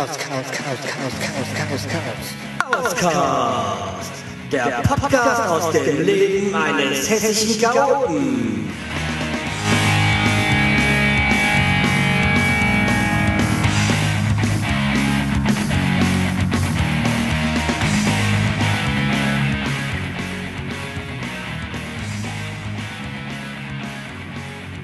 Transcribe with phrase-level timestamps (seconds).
[0.00, 2.96] Chaos, Chaos, Chaos, Chaos, Chaos, Chaos, Chaos.
[2.96, 4.12] Chaoscast.
[4.50, 8.72] Der Podcast aus dem Leben eines hessischen Chaoten.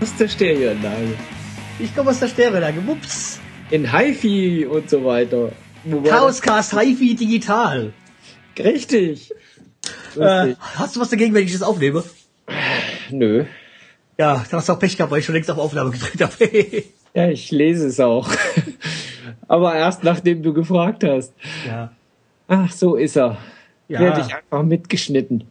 [0.03, 1.15] aus der Stereoanlage.
[1.79, 2.87] Ich komme aus der Stereoanlage.
[2.87, 3.41] Wups.
[3.71, 5.53] In HiFi und so weiter.
[5.85, 7.93] Wobei Chaoscast HiFi Digital.
[8.59, 9.33] Richtig.
[10.17, 12.03] Äh, hast du was dagegen, wenn ich das aufnehme?
[13.11, 13.45] Nö.
[14.19, 16.85] Ja, dann hast du auch Pech gehabt, weil ich schon längst auf Aufnahme gedrückt habe.
[17.15, 18.29] Ja, ich lese es auch.
[19.49, 21.33] Aber erst nachdem du gefragt hast.
[21.67, 21.91] ja.
[22.47, 23.39] Ach, so ist er.
[23.89, 24.01] Ja.
[24.01, 25.45] Werde ich einfach mitgeschnitten.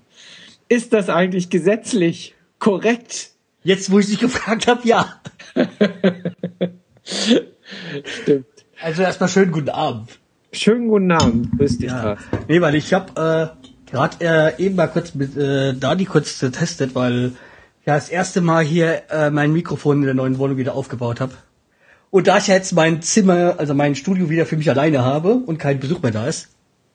[0.70, 3.32] Ist das eigentlich gesetzlich korrekt?
[3.64, 5.20] Jetzt, wo ich dich gefragt habe, ja.
[8.04, 8.46] Stimmt.
[8.82, 10.20] Also erstmal schönen guten Abend.
[10.52, 11.58] Schönen guten Abend.
[11.58, 12.18] Grüß dich, Ja.
[12.48, 14.18] Nee, weil ich habe äh, gerade
[14.58, 17.32] äh, eben mal kurz mit äh, Dani kurz getestet, weil
[17.82, 21.20] ich ja das erste Mal hier äh, mein Mikrofon in der neuen Wohnung wieder aufgebaut
[21.22, 21.34] habe.
[22.12, 25.34] Und da ich ja jetzt mein Zimmer, also mein Studio wieder für mich alleine habe
[25.36, 26.50] und kein Besuch mehr da ist,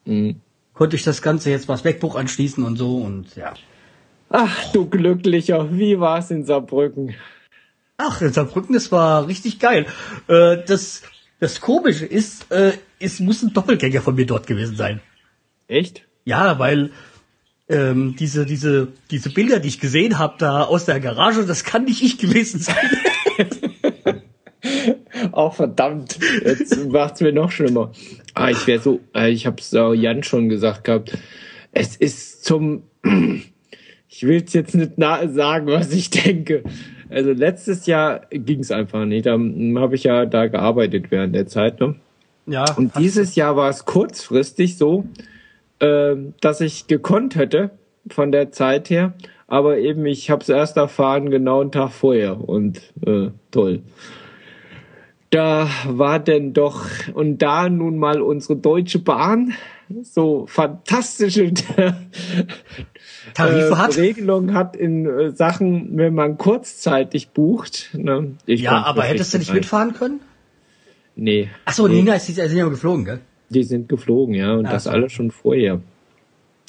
[0.07, 0.37] Mhm.
[0.73, 3.53] konnte ich das Ganze jetzt was MacBook anschließen und so und ja.
[4.31, 5.77] Ach, du Glücklicher.
[5.77, 7.15] Wie war's in Saarbrücken?
[8.03, 9.87] Ach, in Saarbrücken, das war richtig geil.
[10.27, 11.03] Äh, das,
[11.39, 15.01] das Komische ist, äh, es muss ein Doppelgänger von mir dort gewesen sein.
[15.69, 16.07] Echt?
[16.25, 16.93] Ja, weil
[17.69, 21.85] ähm, diese, diese, diese Bilder, die ich gesehen habe da aus der Garage, das kann
[21.85, 22.77] nicht ich gewesen sein.
[25.33, 26.19] Oh, verdammt.
[26.45, 27.93] Jetzt macht's mir noch schlimmer.
[28.35, 31.17] Ah, ich wäre so, äh, ich hab's äh, Jan schon gesagt gehabt.
[31.73, 32.83] Es ist zum,
[34.09, 36.65] ich will's jetzt nicht sagen, was ich denke.
[37.11, 39.27] Also letztes Jahr ging's einfach nicht.
[39.27, 41.81] Da habe ich ja da gearbeitet während der Zeit.
[41.81, 41.97] Ne?
[42.47, 45.05] ja, Und dieses Jahr war es kurzfristig so,
[45.81, 47.71] äh, dass ich gekonnt hätte
[48.09, 49.15] von der Zeit her.
[49.47, 52.49] Aber eben, ich habe es erst erfahren, genau einen Tag vorher.
[52.49, 53.83] Und äh, toll.
[55.31, 59.55] Da war denn doch, und da nun mal unsere Deutsche Bahn
[60.03, 61.53] so fantastische
[63.35, 63.97] Tarife äh, hat.
[63.97, 67.91] Regelung hat in äh, Sachen, wenn man kurzzeitig bucht.
[67.93, 68.33] Ne?
[68.47, 69.57] Ja, aber hättest du nicht rein.
[69.57, 70.21] mitfahren können?
[71.17, 71.49] Nee.
[71.65, 73.21] Ach so, Nina ist, die sind ja geflogen, gell?
[73.51, 74.91] Die sind geflogen, ja, und Ach das so.
[74.91, 75.81] alles schon vorher.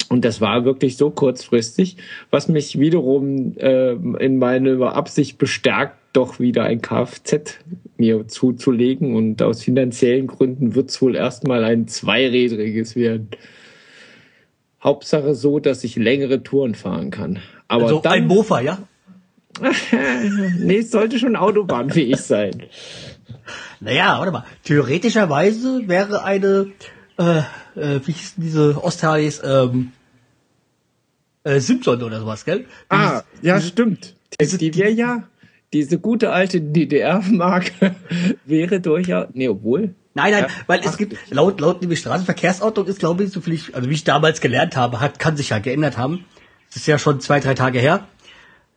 [0.08, 1.96] Und das war wirklich so kurzfristig,
[2.30, 7.58] was mich wiederum äh, in meiner Absicht bestärkt, doch wieder ein Kfz
[7.96, 9.14] mir zuzulegen.
[9.14, 13.28] Und aus finanziellen Gründen wird es wohl erstmal ein zweirädriges werden.
[14.82, 17.40] Hauptsache so, dass ich längere Touren fahren kann.
[17.68, 18.78] Aber Also dann, ein Mofa, ja?
[20.58, 22.64] nee, es sollte schon autobahnfähig sein.
[23.80, 24.44] Naja, warte mal.
[24.64, 26.72] Theoretischerweise wäre eine,
[27.18, 27.38] äh,
[27.76, 29.92] äh, wie hieß denn diese Osthalis, ähm,
[31.44, 32.66] äh, Simpson oder sowas, gell?
[32.88, 34.14] Ah, ja, stimmt.
[34.40, 35.24] Die, die wäre ja,
[35.72, 37.94] diese gute alte DDR-Marke
[38.44, 40.48] wäre durchaus, nee, obwohl, Nein, nein, Ja.
[40.66, 43.94] weil es gibt, laut, laut nämlich Straßenverkehrsordnung ist, glaube ich, so viel ich, also wie
[43.94, 46.24] ich damals gelernt habe, hat, kann sich ja geändert haben.
[46.68, 48.06] Das ist ja schon zwei, drei Tage her,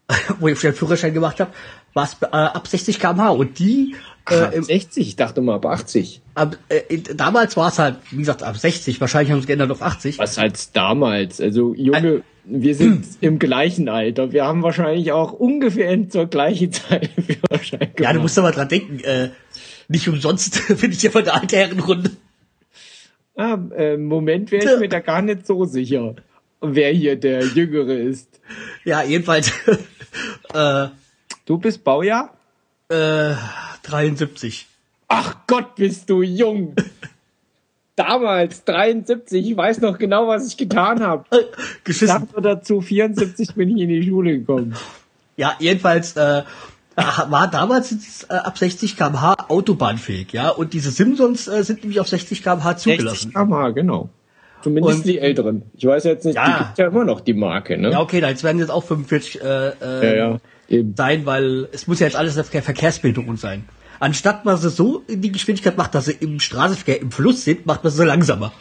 [0.40, 1.52] wo ich den Führerschein gemacht habe,
[1.94, 3.96] war es äh, ab 60 km/h und die,
[4.30, 6.22] äh, äh, im, 60, ich dachte mal ab 80.
[6.36, 9.72] ab, äh, damals war es halt, wie gesagt, ab 60, wahrscheinlich haben sie es geändert
[9.72, 10.20] auf 80.
[10.20, 14.32] Was als damals, also Junge, wir sind im gleichen Alter.
[14.32, 18.00] Wir haben wahrscheinlich auch ungefähr zur gleichen Zeit Führerschein gemacht.
[18.00, 19.30] Ja, du musst aber dran denken, äh,
[19.88, 22.12] nicht umsonst bin ich ja von der alten Herrenrunde.
[23.36, 26.16] ah, äh, Im Moment wäre ich mir da gar nicht so sicher,
[26.62, 28.40] wer hier der Jüngere ist.
[28.84, 29.52] Ja, jedenfalls,
[30.54, 30.88] äh,
[31.46, 32.36] Du bist Baujahr?
[32.90, 33.34] äh,
[33.84, 34.68] 73.
[35.08, 36.76] Ach Gott, bist du jung.
[37.96, 41.24] Damals, 73, ich weiß noch genau, was ich getan habe.
[41.32, 41.44] Äh,
[41.84, 42.08] geschissen.
[42.08, 44.76] Sagt dazu, 74 bin ich in die Schule gekommen.
[45.38, 46.44] Ja, jedenfalls äh,
[46.96, 50.50] war damals äh, ab 60 km/h autobahnfähig, ja.
[50.50, 53.34] Und diese Simpsons äh, sind nämlich auf 60 km/h 60 zugelassen.
[53.34, 54.10] km/h, genau.
[54.64, 55.64] Zumindest Und- die Älteren.
[55.76, 56.46] Ich weiß jetzt nicht, Ja.
[56.60, 57.92] die gibt ja immer noch die Marke, ne?
[57.92, 60.40] Ja, okay, jetzt werden jetzt auch 45 äh, äh, ja,
[60.70, 60.84] ja.
[60.96, 63.66] Sein, weil es muss ja jetzt alles auf der Verkehrsbildung sein.
[64.00, 67.66] Anstatt man sie so in die Geschwindigkeit macht, dass sie im Straßenverkehr im Fluss sind,
[67.66, 68.52] macht man sie langsamer.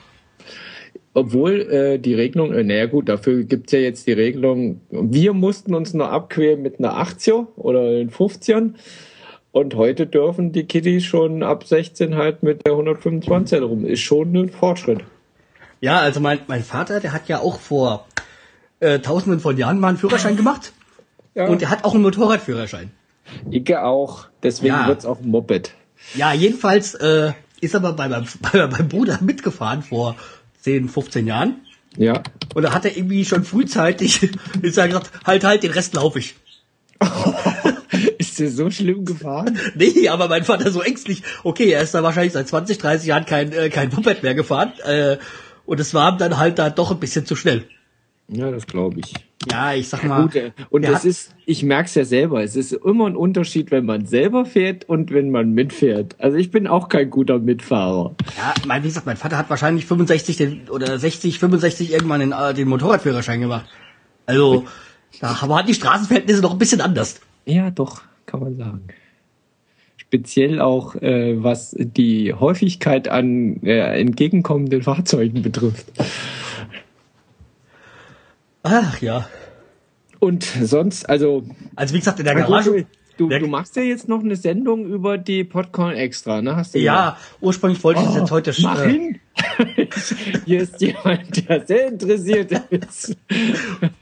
[1.17, 5.75] Obwohl äh, die Regelung, äh, naja gut, dafür gibt's ja jetzt die Regelung, wir mussten
[5.75, 8.75] uns noch abquälen mit einer 80er oder den 50ern.
[9.53, 13.87] Und heute dürfen die Kiddies schon ab 16 halt mit der 125 rum.
[13.87, 15.03] Ist schon ein Fortschritt.
[15.81, 18.07] Ja, also mein, mein Vater, der hat ja auch vor
[18.81, 20.73] äh, tausenden von Jahren mal einen Führerschein gemacht.
[21.37, 21.47] Ja.
[21.47, 22.91] Und er hat auch einen Motorradführerschein.
[23.53, 24.27] Icke auch.
[24.43, 24.89] Deswegen Ja.
[24.89, 25.71] wird's auch ein Moped.
[26.17, 30.17] Ja, jedenfalls äh, ist aber bei meinem, bei meinem Bruder mitgefahren vor
[30.65, 31.61] 10, 15 Jahren.
[31.99, 32.23] Ja.
[32.55, 34.31] Und da hat er irgendwie schon frühzeitig
[34.63, 36.35] gesagt, halt, halt, den Rest laufe ich.
[38.19, 39.59] ist der so schlimm gefahren?
[39.75, 41.23] Nee, aber mein Vater so ängstlich.
[41.43, 44.73] Okay, er ist da wahrscheinlich seit 20, 30 Jahren kein, äh, kein Puppet mehr gefahren.
[44.85, 45.19] Äh,
[45.67, 47.69] und es war ihm dann halt da doch ein bisschen zu schnell.
[48.29, 49.13] Ja, das glaube ich.
[49.51, 50.23] Ja, ich sag mal.
[50.23, 53.71] Gut, äh, und das ist, ich merke es ja selber, es ist immer ein Unterschied,
[53.71, 56.17] wenn man selber fährt und wenn man mitfährt.
[56.19, 58.15] Also ich bin auch kein guter Mitfahrer.
[58.37, 62.33] Ja, mein, wie gesagt, mein Vater hat wahrscheinlich 65 den, oder 60, 65 irgendwann den,
[62.33, 63.67] äh, den Motorradführerschein gemacht.
[64.27, 64.65] Also,
[65.21, 67.21] da waren die Straßenverhältnisse noch ein bisschen anders.
[67.45, 68.85] Ja, doch, kann man sagen.
[69.99, 75.87] Speziell auch, äh, was die Häufigkeit an äh, entgegenkommenden Fahrzeugen betrifft.
[78.65, 79.29] Ach ja.
[80.19, 81.45] Und sonst, also
[81.77, 82.87] Also wie gesagt, in der Garage.
[83.17, 86.57] Du, du machst ja jetzt noch eine Sendung über die Popcorn Extra, ne?
[86.57, 89.21] Hast du Ja, ursprünglich wollte ich es jetzt heute Oh, Mach äh, hin!
[90.47, 93.17] Hier ist jemand, der sehr interessiert ist.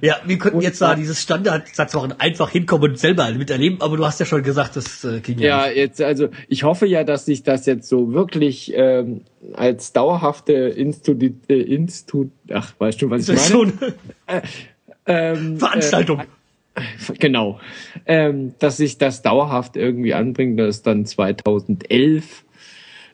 [0.00, 3.80] Ja, wir könnten Und jetzt da zwar- dieses Standardsatz machen, einfach hinkommen und selber miterleben,
[3.80, 6.86] aber du hast ja schon gesagt, das äh, ging ja, Ja, jetzt, also ich hoffe
[6.86, 9.22] ja, dass sich das jetzt so wirklich ähm,
[9.54, 13.48] als dauerhafte Institut, äh, Institut, ach, weißt du, was ich meine?
[13.48, 13.72] schon
[15.06, 16.20] Ähm, Veranstaltung.
[16.20, 16.24] Äh,
[17.18, 17.58] genau.
[18.06, 22.44] Ähm, dass sich das dauerhaft irgendwie anbringt, dass dann 2011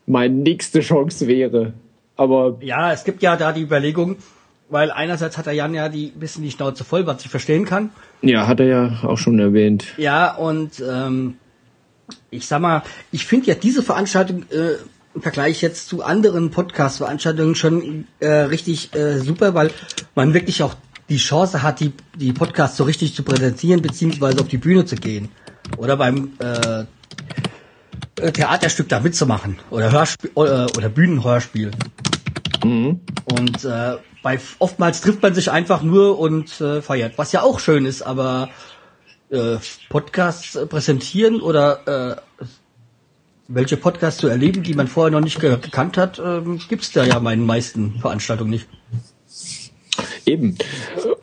[0.07, 1.73] meine nächste Chance wäre.
[2.17, 4.17] Aber ja, es gibt ja da die Überlegung,
[4.69, 7.91] weil einerseits hat der Jan ja die bisschen die Schnauze voll, was ich verstehen kann.
[8.23, 9.85] ja, hat er ja auch schon erwähnt.
[9.97, 11.37] Ja, und ähm,
[12.31, 12.83] ich sag mal,
[13.13, 14.77] ich finde ja diese Veranstaltung äh,
[15.15, 19.71] im Vergleich jetzt zu anderen Podcast-Veranstaltungen schon äh, richtig äh, super, weil
[20.15, 20.75] man wirklich auch
[21.09, 24.97] die Chance hat, die, die Podcasts so richtig zu präsentieren, beziehungsweise auf die Bühne zu
[24.97, 25.29] gehen.
[25.77, 26.85] Oder beim äh,
[28.21, 29.59] äh, Theaterstück da mitzumachen.
[29.71, 31.71] Oder Hörspiel oder, oder Bühnenhörspiel.
[32.63, 37.61] Und äh, bei oftmals trifft man sich einfach nur und äh, feiert, was ja auch
[37.61, 38.49] schön ist, aber
[39.31, 39.59] äh,
[39.91, 42.45] Podcasts äh, präsentieren oder äh,
[43.47, 47.05] welche Podcasts zu erleben, die man vorher noch nicht ge gekannt hat, ähm, gibt's da
[47.05, 48.67] ja bei den meisten Veranstaltungen nicht.
[50.27, 50.57] Eben.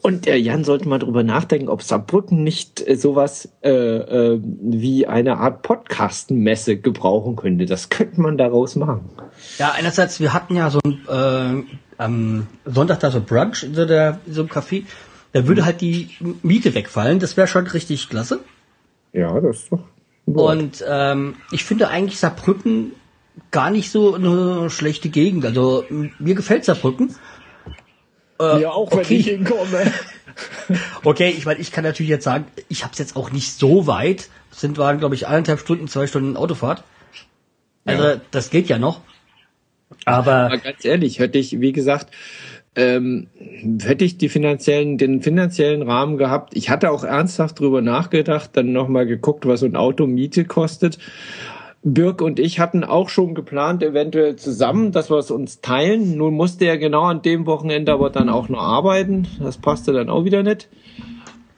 [0.04, 5.08] Und der Jan sollte mal drüber nachdenken, ob Saarbrücken nicht äh, sowas äh, äh, wie
[5.08, 7.66] eine Art Podcast-Messe gebrauchen könnte.
[7.66, 9.10] Das könnte man daraus machen.
[9.58, 11.64] Ja, einerseits, wir hatten ja so ein, äh,
[12.02, 14.86] am Sonntag da so Brunch in so, der, in so einem Café.
[15.34, 16.10] Da würde halt die
[16.42, 17.20] Miete wegfallen.
[17.20, 18.40] Das wäre schon richtig klasse.
[19.14, 19.84] Ja, das ist doch.
[20.26, 22.94] Und ähm, ich finde eigentlich Saarbrücken
[23.52, 25.46] gar nicht so eine schlechte Gegend.
[25.46, 27.16] Also mir gefällt Saarbrücken.
[28.40, 29.16] Äh, ja, auch wenn okay.
[29.18, 29.92] ich hinkomme.
[31.04, 33.86] Okay, ich meine, ich kann natürlich jetzt sagen, ich habe es jetzt auch nicht so
[33.86, 34.30] weit.
[34.50, 36.84] Das sind waren, glaube ich, eineinhalb Stunden, zwei Stunden Autofahrt.
[37.84, 38.22] Also Ja.
[38.32, 39.02] das geht ja noch.
[40.06, 42.12] Aber Aber ganz ehrlich, hätte ich, wie gesagt,
[42.76, 43.28] ähm,
[43.82, 46.56] hätte ich die finanziellen, den finanziellen Rahmen gehabt.
[46.56, 50.98] Ich hatte auch ernsthaft drüber nachgedacht, dann nochmal geguckt, was so ein Auto Miete kostet.
[51.84, 56.16] Birk und ich hatten auch schon geplant, eventuell zusammen, dass wir es uns teilen.
[56.16, 59.28] Nun musste er genau an dem Wochenende aber dann auch noch arbeiten.
[59.40, 60.70] Das passte dann auch wieder nicht.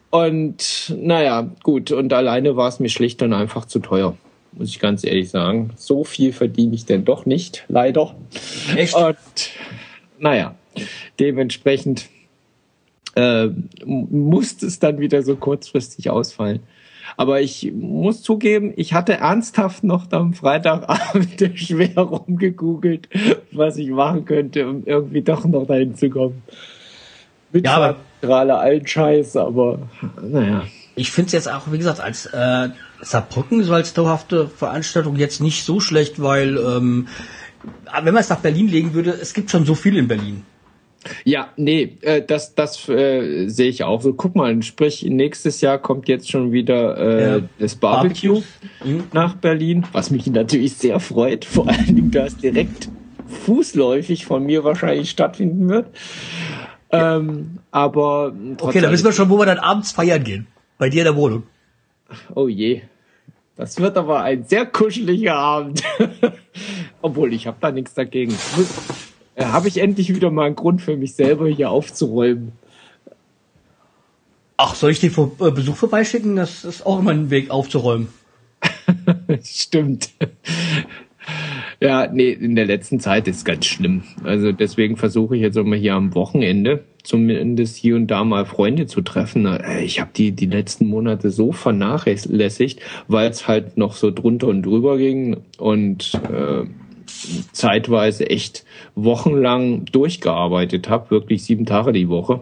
[0.09, 1.91] Und naja, gut.
[1.91, 4.15] Und alleine war es mir schlicht und einfach zu teuer.
[4.55, 5.71] Muss ich ganz ehrlich sagen.
[5.75, 8.15] So viel verdiene ich denn doch nicht, leider.
[8.75, 9.15] echt, Und
[10.19, 10.55] naja,
[11.19, 12.07] dementsprechend
[13.15, 13.47] äh,
[13.85, 16.59] musste es dann wieder so kurzfristig ausfallen.
[17.17, 23.09] Aber ich muss zugeben, ich hatte ernsthaft noch am Freitagabend schwer rumgegoogelt,
[23.51, 26.41] was ich machen könnte, um irgendwie doch noch dahin zu kommen.
[27.51, 27.75] Mit Ja,
[28.21, 29.79] aber- allen Scheiß, aber
[30.21, 30.63] naja.
[30.95, 32.69] ich finde es jetzt auch, wie gesagt, als äh,
[33.03, 37.07] Saarbrücken so als dauerhafte Veranstaltung jetzt nicht so schlecht, weil ähm,
[38.03, 40.43] wenn man es nach Berlin legen würde, es gibt schon so viel in Berlin.
[41.25, 44.13] Ja, nee, äh, das, das äh, sehe ich auch so.
[44.13, 47.39] Guck mal, sprich, nächstes Jahr kommt jetzt schon wieder äh, Ja.
[47.59, 48.45] das Barbecue Barbecues.
[48.85, 49.03] Mhm.
[49.11, 51.43] nach Berlin, was mich natürlich sehr freut.
[51.43, 52.87] Vor allen Dingen, da es direkt
[53.27, 55.87] fußläufig von mir wahrscheinlich stattfinden wird.
[56.91, 60.47] Ähm, aber Okay, dann wissen wir schon, wo wir dann abends feiern gehen.
[60.77, 61.43] Bei dir in der Wohnung.
[62.35, 62.81] Oh je.
[63.55, 65.83] Das wird aber ein sehr kuscheliger Abend.
[67.01, 68.33] Obwohl, ich habe da nichts dagegen.
[69.35, 72.53] Äh, Habe ich endlich wieder mal einen Grund für mich selber hier aufzuräumen.
[74.57, 76.35] Ach, soll ich den Vor äh, Besuch vorbeischicken?
[76.35, 78.07] Das ist auch immer ein Weg aufzuräumen.
[79.43, 80.11] Stimmt.
[81.79, 84.03] Ja, nee, in der letzten Zeit ist ganz schlimm.
[84.23, 88.45] Also deswegen versuche ich jetzt auch mal hier am Wochenende zumindest hier und da mal
[88.45, 89.45] Freunde zu treffen.
[89.45, 94.47] Äh, Ich habe die die letzten Monate so vernachlässigt, weil es halt noch so drunter
[94.47, 96.65] und drüber ging und äh,
[97.51, 102.41] zeitweise echt wochenlang durchgearbeitet habe, wirklich sieben Tage die Woche.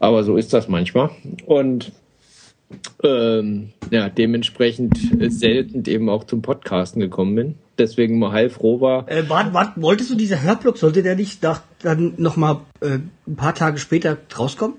[0.00, 1.10] Aber so ist das manchmal.
[1.46, 1.92] Und
[3.02, 4.98] ähm, ja, dementsprechend
[5.28, 7.54] selten eben auch zum Podcasten gekommen bin.
[7.78, 9.08] Deswegen mal heilfroh war.
[9.08, 13.36] Äh, wart, wart, wolltest du dieser Hörblock, sollte der nicht nach, dann nochmal äh, ein
[13.36, 14.76] paar Tage später rauskommen?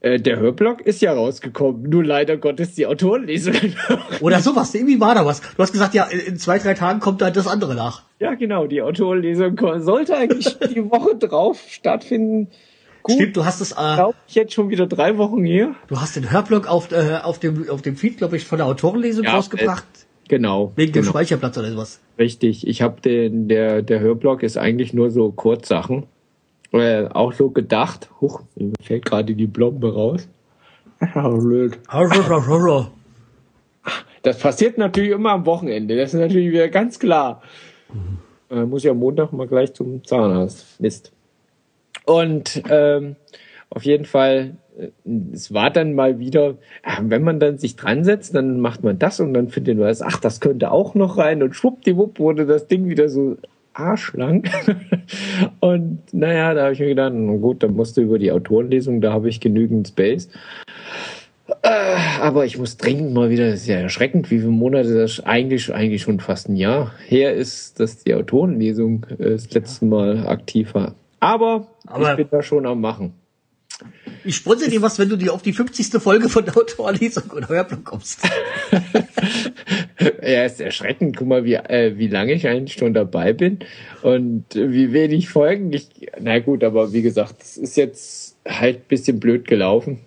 [0.00, 3.54] Äh, der Hörblock ist ja rausgekommen, nur leider Gottes die Autorenlesung.
[4.20, 5.40] Oder sowas, irgendwie war da was.
[5.40, 8.02] Du hast gesagt, ja, in zwei, drei Tagen kommt da das andere nach.
[8.20, 12.48] ja, genau, die Autorenlesung sollte eigentlich die Woche drauf stattfinden.
[13.02, 15.76] Gut, Stimmt, du hast es, äh, glaube ich jetzt schon wieder drei Wochen hier.
[15.86, 18.66] du hast den Hörblock auf, äh, auf dem, auf dem Feed, glaube ich, von der
[18.66, 19.84] Autorenlesung Ja, rausgebracht.
[20.28, 20.72] Genau.
[20.76, 21.12] wegen dem genau.
[21.12, 22.00] Speicherplatz oder sowas.
[22.18, 22.66] Richtig.
[22.66, 26.04] Ich habe den, der, der Hörblock ist eigentlich nur so Kurzsachen.
[26.72, 28.10] Äh, auch so gedacht.
[28.20, 30.28] Huch, mir fällt gerade die Blombe raus.
[31.14, 31.78] Blöd.
[34.22, 35.96] Das passiert natürlich immer am Wochenende.
[35.96, 37.42] Das ist natürlich wieder ganz klar.
[38.50, 40.80] Äh, muss ja Montag mal gleich zum Zahnarzt.
[40.80, 41.12] Mist.
[42.04, 43.16] Und ähm,
[43.76, 44.88] auf jeden Fall, äh,
[45.34, 46.54] es war dann mal wieder,
[46.84, 49.88] ja, wenn man dann sich dran setzt, dann macht man das und dann findet man
[49.88, 53.36] das, ach, das könnte auch noch rein und schwuppdiwupp wurde das Ding wieder so
[53.74, 54.44] arschlang.
[55.60, 59.12] und naja, da habe ich mir gedacht, gut, dann musst du über die Autorenlesung, da
[59.12, 60.30] habe ich genügend Space.
[61.62, 65.20] Äh, aber ich muss dringend mal wieder, das ist ja erschreckend, wie viele Monate das
[65.20, 70.26] eigentlich, eigentlich schon fast ein Jahr her ist, dass die Autorenlesung äh, das letzte Mal
[70.26, 70.94] aktiv war.
[71.20, 73.12] Aber, Aber- ich bin da schon am Machen.
[74.26, 76.02] Ich sponsere dir was, wenn du dir auf die 50.
[76.02, 78.20] Folge von der Autorenlesung oder Hörblock kommst.
[80.22, 81.16] Ja, ist erschreckend.
[81.16, 83.60] Guck mal, wie, äh, wie lange ich eigentlich schon dabei bin
[84.02, 85.88] und äh, wie wenig Folgen ich.
[86.20, 90.00] Na gut, aber wie gesagt, es ist jetzt halt ein bisschen blöd gelaufen.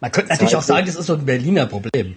[0.00, 2.16] Man könnte natürlich auch sagen, das ist so ein Berliner Problem.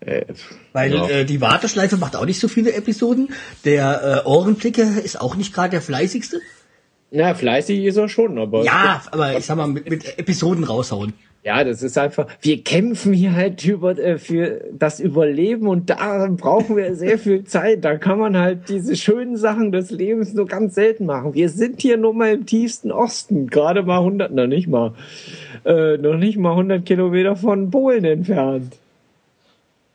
[0.00, 0.24] Äh,
[0.72, 1.08] Weil Ja.
[1.08, 3.30] äh, die Warteschleife macht auch nicht so viele Episoden.
[3.64, 6.40] Der äh, Ohrenblicke ist auch nicht gerade der fleißigste.
[7.14, 8.64] Na, fleißig ist er schon, aber.
[8.64, 11.12] Ja, aber ich sag mal, mit, mit Episoden raushauen.
[11.44, 16.28] Ja, das ist einfach, wir kämpfen hier halt über, äh, für das Überleben und da
[16.30, 17.84] brauchen wir sehr viel Zeit.
[17.84, 21.34] Da kann man halt diese schönen Sachen des Lebens nur ganz selten machen.
[21.34, 24.94] Wir sind hier nur mal im tiefsten Osten, gerade mal 100, noch nicht mal,
[25.66, 28.76] äh, noch nicht mal 100 Kilometer von Polen entfernt.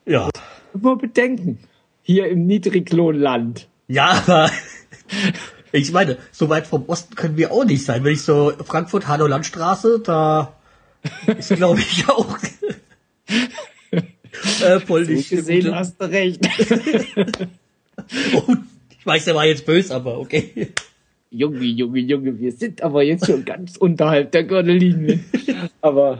[0.05, 0.29] Ja.
[0.73, 1.57] Immer bedenken.
[2.03, 3.67] Hier im Niedriglohnland.
[3.87, 4.51] Ja, aber
[5.71, 8.03] ich meine, so weit vom Osten können wir auch nicht sein.
[8.03, 10.53] Wenn ich so Frankfurt, Hanau Landstraße, da
[11.37, 12.37] ist glaube ich auch
[14.61, 16.39] äh, voll So gesehen gute- hast du recht.
[18.35, 18.55] Oh,
[18.99, 20.73] ich weiß, der war jetzt böse, aber okay.
[21.29, 25.19] Junge, Junge, Junge, wir sind aber jetzt schon ganz unterhalb der Gürtellinie.
[25.81, 26.19] Aber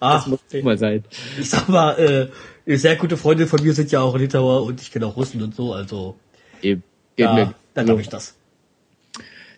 [0.00, 1.04] Ach, das muss nicht mal sein.
[1.38, 2.30] ich sag mal,
[2.66, 5.42] äh, sehr gute Freunde von mir sind ja auch Litauer und ich kenne auch Russen
[5.42, 6.16] und so, also
[6.62, 6.82] Eben.
[7.16, 8.34] Geht ja, mir dann glaube ich das.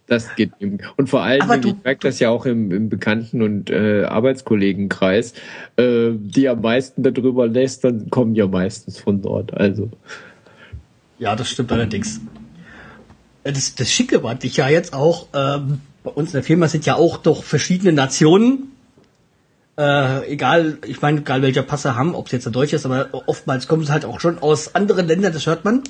[0.08, 0.78] Das geht ihm.
[0.96, 4.04] Und vor allem, Aber du- ich merke das ja auch im, im Bekannten- und äh,
[4.04, 5.32] Arbeitskollegenkreis,
[5.76, 9.54] äh, die am meisten darüber lästern, kommen ja meistens von dort.
[9.54, 9.90] Also,
[11.18, 12.20] Ja, das stimmt allerdings.
[13.44, 16.66] Äh, Das, das Schicke war dich ja jetzt auch, ähm, bei uns in der Firma
[16.68, 18.72] sind ja auch doch verschiedene Nationen,
[19.78, 22.84] äh, egal, ich meine, egal welcher Pass sie haben, ob es jetzt der Deutsche ist,
[22.84, 25.82] aber oftmals kommen sie halt auch schon aus anderen Ländern, das hört man.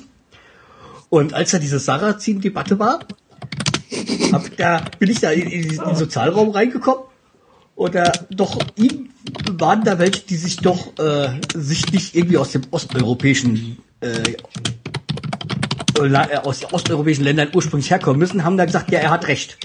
[1.09, 2.99] Und als da diese Sarrazin-Debatte war,
[4.31, 7.05] hab, da bin ich da in, in diesen Sozialraum reingekommen
[7.91, 9.09] da doch ihm
[9.51, 14.35] waren da welche, die sich doch äh, sich nicht irgendwie aus dem osteuropäischen äh,
[15.99, 19.57] äh, aus osteuropäischen Ländern ursprünglich herkommen müssen, haben da gesagt, ja, er hat recht.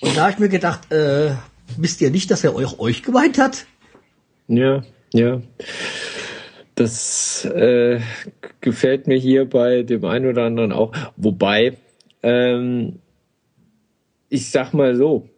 [0.00, 1.32] Und da habe ich mir gedacht, äh,
[1.76, 3.66] wisst ihr nicht, dass er euch, euch gemeint hat?
[4.48, 5.40] ja, ja.
[6.74, 8.00] Das äh,
[8.60, 10.92] gefällt mir hier bei dem einen oder anderen auch.
[11.16, 11.76] Wobei,
[12.22, 12.98] ähm,
[14.28, 15.28] ich sag mal so,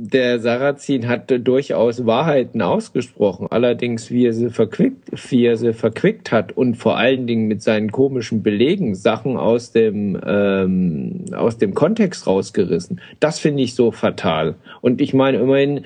[0.00, 6.30] der Sarrazin hat durchaus Wahrheiten ausgesprochen, allerdings wie er sie verquickt, wie er sie verquickt
[6.30, 11.74] hat und vor allen Dingen mit seinen komischen Belegen Sachen aus dem ähm, aus dem
[11.74, 13.00] Kontext rausgerissen.
[13.18, 14.54] Das finde ich so fatal.
[14.82, 15.84] Und ich meine immerhin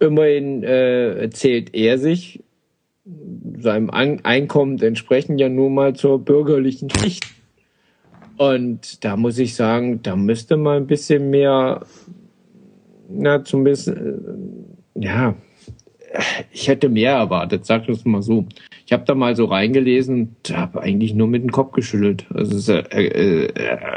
[0.00, 2.42] immerhin äh, zählt er sich
[3.60, 7.24] seinem An Einkommen entsprechend ja nur mal zur bürgerlichen Schicht.
[8.40, 11.82] Und da muss ich sagen, da müsste mal ein bisschen mehr
[13.10, 14.14] na, zumindest, äh,
[14.94, 15.34] ja,
[16.50, 18.46] ich hätte mehr erwartet, sag das mal so.
[18.86, 22.24] Ich habe da mal so reingelesen und habe eigentlich nur mit dem Kopf geschüttelt.
[22.32, 23.52] Also es ist äh, äh,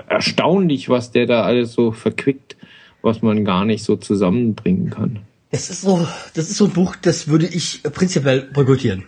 [0.09, 2.57] erstaunlich, was der da alles so verquickt,
[3.01, 5.19] was man gar nicht so zusammenbringen kann.
[5.51, 9.05] Das ist so, das ist so ein Buch, das würde ich äh, prinzipiell boykottieren.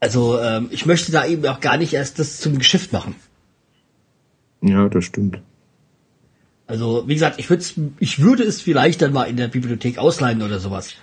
[0.00, 3.14] Also ähm, ich möchte da eben auch gar nicht erst das zum Geschäft machen.
[4.60, 5.40] Ja, das stimmt.
[6.66, 7.48] Also wie gesagt, ich,
[7.98, 10.94] ich würde es vielleicht dann mal in der Bibliothek ausleihen oder sowas.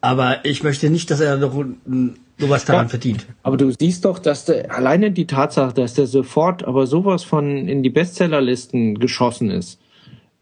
[0.00, 2.88] Aber ich möchte nicht, dass er noch nur was daran Ja.
[2.88, 3.26] verdient.
[3.42, 7.68] Aber du siehst doch, dass der, alleine die Tatsache, dass der sofort aber sowas von
[7.68, 9.78] in die Bestsellerlisten geschossen ist.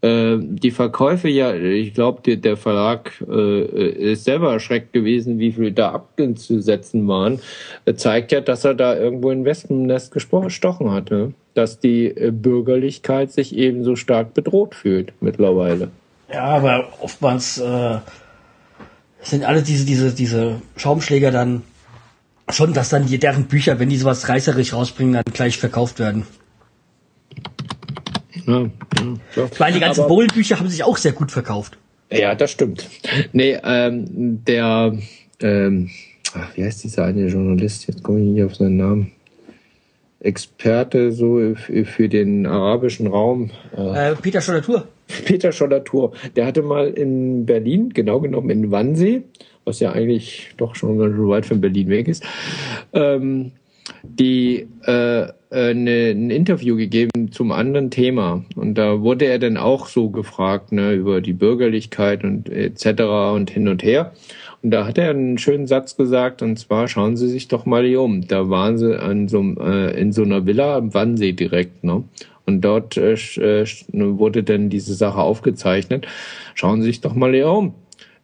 [0.01, 5.71] Äh, die Verkäufe ja, ich glaube, der Verlag äh, ist selber erschreckt gewesen, wie viel
[5.71, 7.39] da abzusetzen waren.
[7.85, 11.33] Äh, zeigt ja, dass er da irgendwo in Wespennest gestochen hatte.
[11.53, 15.89] Dass die äh, Bürgerlichkeit sich eben so stark bedroht fühlt mittlerweile.
[16.31, 17.97] Ja, aber oftmals äh,
[19.21, 21.63] sind alle diese, diese, diese Schaumschläger dann
[22.49, 26.25] schon, dass dann deren Bücher, wenn die sowas reißerisch rausbringen, dann gleich verkauft werden.
[28.49, 28.69] Ja,
[29.35, 31.77] ja, meine, die ganzen Bowl-Bücher haben sich auch sehr gut verkauft.
[32.11, 32.89] Ja, das stimmt.
[33.31, 34.97] Nee, ähm, der,
[35.41, 35.89] ähm,
[36.33, 37.87] ach, wie heißt dieser eine Journalist?
[37.87, 39.11] Jetzt komme ich nicht auf seinen Namen.
[40.21, 43.51] Experte so für den arabischen Raum.
[43.77, 44.87] Äh, Äh, Peter Schollatur.
[45.25, 49.21] Peter Schollatur, der hatte mal in Berlin, genau genommen in Wannsee,
[49.65, 52.23] was ja eigentlich doch schon ganz weit von Berlin weg ist,
[52.93, 53.51] ähm,
[54.03, 58.43] die äh, äh, ne, ein Interview gegeben zum anderen Thema.
[58.55, 63.01] Und da wurde er dann auch so gefragt, ne, über die Bürgerlichkeit und etc.
[63.33, 64.13] und hin und her.
[64.61, 67.85] Und da hat er einen schönen Satz gesagt, und zwar schauen Sie sich doch mal
[67.85, 68.27] hier um.
[68.27, 72.03] Da waren sie an so, äh, in so einer Villa am Wannsee direkt, ne?
[72.45, 76.07] Und dort äh, äh, wurde dann diese Sache aufgezeichnet.
[76.55, 77.73] Schauen Sie sich doch mal hier um.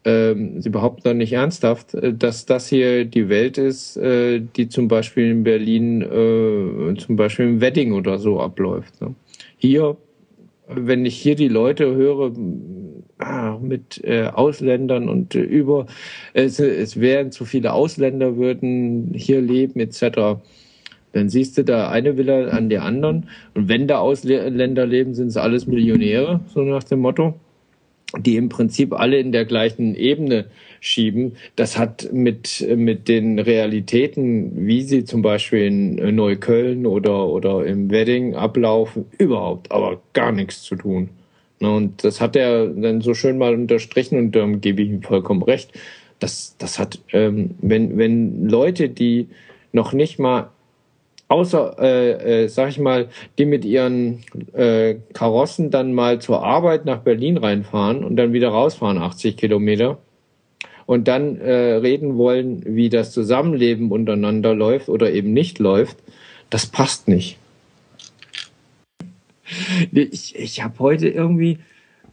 [0.06, 4.70] Ähm, Sie behaupten doch nicht ernsthaft, äh, dass das hier die Welt ist, äh, die
[4.70, 9.02] zum Beispiel in Berlin, äh, zum Beispiel im Wedding oder so abläuft.
[9.02, 9.16] Ne?
[9.58, 9.98] Hier,
[10.68, 12.34] wenn ich hier die Leute höre,
[13.18, 15.86] ah, mit Ausländern und über,
[16.34, 20.42] es, es wären zu viele Ausländer würden hier leben etc.
[21.12, 23.30] Dann siehst du da eine Villa an der anderen.
[23.54, 27.36] Und wenn da Ausländer leben, sind es alles Millionäre, so nach dem Motto,
[28.18, 30.46] die im Prinzip alle in der gleichen Ebene
[30.80, 31.36] schieben.
[31.56, 37.90] Das hat mit, mit den Realitäten, wie sie zum Beispiel in Neukölln oder, oder im
[37.90, 41.10] Wedding ablaufen, überhaupt, aber gar nichts zu tun.
[41.60, 45.02] Ne, Und das hat er dann so schön mal unterstrichen und da gebe ich ihm
[45.02, 45.72] vollkommen recht.
[46.20, 49.28] Das, das hat, ähm, wenn, wenn Leute, die
[49.74, 50.52] noch nicht mal
[51.28, 53.08] außer, äh, äh, sag ich mal,
[53.38, 58.50] die mit ihren äh, Karossen dann mal zur Arbeit nach Berlin reinfahren und dann wieder
[58.50, 59.98] rausfahren, 80 Kilometer,
[60.86, 65.98] und dann äh, reden wollen, wie das Zusammenleben untereinander läuft oder eben nicht läuft,
[66.50, 67.38] das passt nicht.
[69.92, 71.60] Ich, ich habe heute irgendwie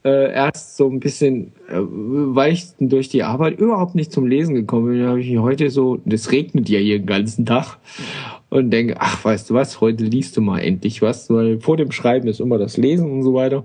[0.05, 4.55] äh, erst so ein bisschen, äh, weil ich durch die Arbeit überhaupt nicht zum Lesen
[4.55, 4.93] gekommen.
[4.93, 7.79] Bin, habe ich heute so, das regnet ja hier den ganzen Tag
[8.53, 11.91] und denke, ach, weißt du was, heute liest du mal endlich was, weil vor dem
[11.91, 13.65] Schreiben ist immer das Lesen und so weiter.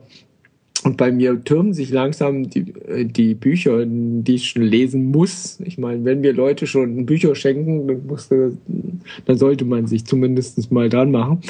[0.84, 5.60] Und bei mir türmen sich langsam die, äh, die Bücher, die ich schon lesen muss.
[5.66, 8.54] Ich meine, wenn mir Leute schon Bücher schenken, dann, musste,
[9.26, 11.42] dann sollte man sich zumindest mal dran machen.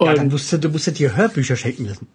[0.00, 2.08] Ja, Und- dann musst du, du musst dir Hörbücher schenken lassen.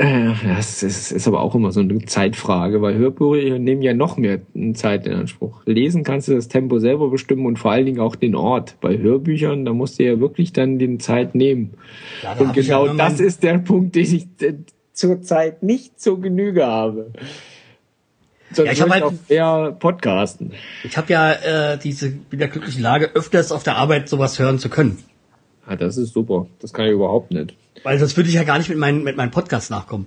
[0.00, 4.16] Äh, das ist, ist aber auch immer so eine Zeitfrage, weil Hörbücher nehmen ja noch
[4.16, 4.40] mehr
[4.74, 5.62] Zeit in Anspruch.
[5.66, 8.76] Lesen kannst du das Tempo selber bestimmen und vor allen Dingen auch den Ort.
[8.80, 11.74] Bei Hörbüchern, da musst du ja wirklich dann die Zeit nehmen.
[12.22, 14.54] Ja, und genau ja das ist der Punkt, den ich äh,
[14.92, 17.12] zurzeit nicht zur Genüge habe.
[18.52, 20.52] Sonst Ja, ich würde hab ich halt- auch eher podcasten.
[20.82, 21.32] Ich habe ja
[21.74, 24.98] äh, diese in der glücklichen Lage, öfters auf der Arbeit sowas hören zu können.
[25.66, 26.46] Ah, das ist super.
[26.60, 27.54] Das kann ich überhaupt nicht.
[27.82, 30.06] Weil sonst würde ich ja gar nicht mit meinen mit meinem Podcast nachkommen.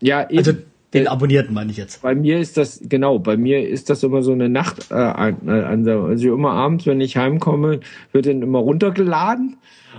[0.00, 0.38] Ja, eben.
[0.38, 0.52] Also
[0.94, 2.02] den Äh, Abonnierten meine ich jetzt.
[2.02, 5.48] Bei mir ist das, genau, bei mir ist das immer so eine Nacht, äh, an-
[5.48, 7.80] also immer abends, wenn ich heimkomme,
[8.12, 9.56] wird dann immer runtergeladen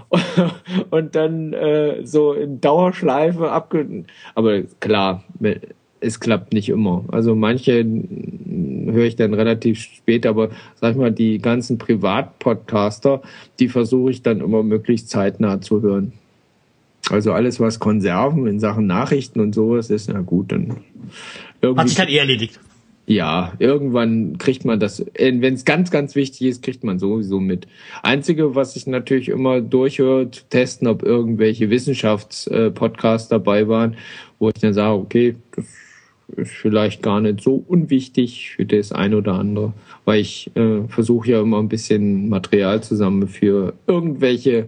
[0.90, 4.06] und dann äh, so in Dauerschleife abge...
[4.34, 5.24] Aber klar,
[6.00, 7.04] es klappt nicht immer.
[7.12, 13.22] Also manche höre ich dann relativ spät, aber sag ich mal, die ganzen Privatpodcaster,
[13.60, 16.14] die versuche ich dann immer möglichst zeitnah zu hören.
[17.10, 20.78] Also alles, was Konserven in Sachen Nachrichten und sowas ist, na gut, dann Hat
[21.62, 22.60] irgendwie, sich dann eh erledigt.
[23.06, 27.68] ja, irgendwann kriegt man das, wenn es ganz, ganz wichtig ist, kriegt man sowieso mit.
[28.04, 33.96] Einzige, was ich natürlich immer durchhöre, zu testen, ob irgendwelche Wissenschaftspodcasts dabei waren,
[34.40, 35.66] wo ich dann sage, okay, das
[36.36, 39.72] ist vielleicht gar nicht so unwichtig für das eine oder andere,
[40.04, 44.68] weil ich äh, versuche ja immer ein bisschen Material zusammen für irgendwelche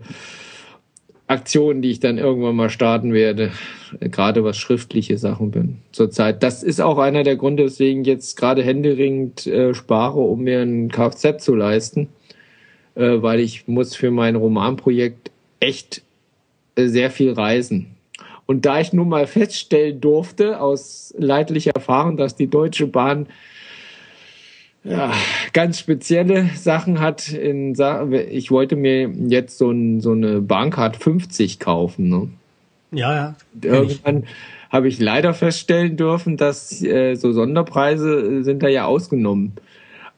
[1.29, 3.51] Aktionen, die ich dann irgendwann mal starten werde,
[3.99, 6.41] gerade was schriftliche Sachen bin zurzeit.
[6.41, 10.61] Das ist auch einer der Gründe, weswegen ich jetzt gerade händeringend äh, spare, um mir
[10.61, 12.07] ein Kfz zu leisten,
[12.95, 16.01] äh, weil ich muss für mein Romanprojekt echt
[16.75, 17.95] äh, sehr viel reisen.
[18.47, 23.27] Und da ich nun mal feststellen durfte, aus leidlicher Erfahrung, dass die Deutsche Bahn
[24.83, 25.13] ja,
[25.53, 27.29] ganz spezielle Sachen hat.
[27.29, 27.75] In
[28.29, 32.09] ich wollte mir jetzt so, ein, so eine Bahncard 50 kaufen.
[32.09, 32.29] Ne?
[32.91, 33.35] Ja, ja.
[33.61, 34.25] Irgendwann
[34.69, 39.53] habe ich leider feststellen dürfen, dass äh, so Sonderpreise sind da ja ausgenommen.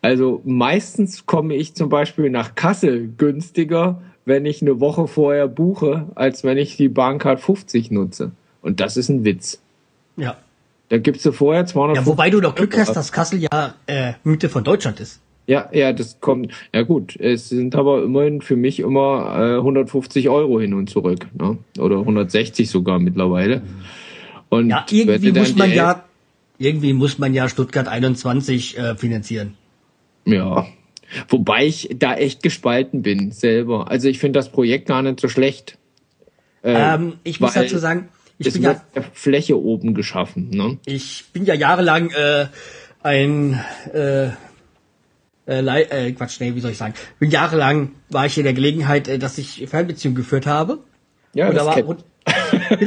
[0.02, 6.08] Also meistens komme ich zum Beispiel nach Kassel günstiger, wenn ich eine Woche vorher buche,
[6.15, 8.32] als wenn ich die Bahncard 50 nutze.
[8.62, 9.62] Und das ist ein Witz.
[10.17, 10.38] Ja.
[10.91, 11.95] Da gibst du vorher 200.
[11.95, 15.21] Ja, wobei du doch Glück hast, dass Kassel ja äh, Mitte von Deutschland ist.
[15.47, 16.51] Ja, ja, das kommt.
[16.73, 21.27] Ja gut, es sind aber immerhin für mich immer äh, 150 Euro hin und zurück,
[21.34, 21.58] ne?
[21.80, 23.62] oder 160 sogar mittlerweile.
[24.49, 26.04] Und ja, irgendwie muss man ja,
[26.58, 29.54] irgendwie muss man ja Stuttgart 21 äh, finanzieren.
[30.25, 30.67] Ja,
[31.30, 33.89] wobei ich da echt gespalten bin selber.
[33.89, 35.77] Also ich finde das Projekt gar nicht so schlecht.
[36.63, 38.10] Äh, ähm, ich muss dazu sagen,
[38.41, 40.49] ich es bin wird ja, Fläche oben geschaffen.
[40.49, 40.77] Ne?
[40.86, 42.47] ich bin ja jahrelang äh,
[43.04, 43.60] ein
[43.93, 44.30] äh,
[45.47, 46.93] äh, äh, Quatsch, nee, wie soll ich sagen?
[47.19, 50.80] Bin jahrelang war ich in der Gelegenheit, äh, dass ich Fernbeziehungen geführt habe.
[51.34, 52.04] Ja, Und da das war, kenn- und,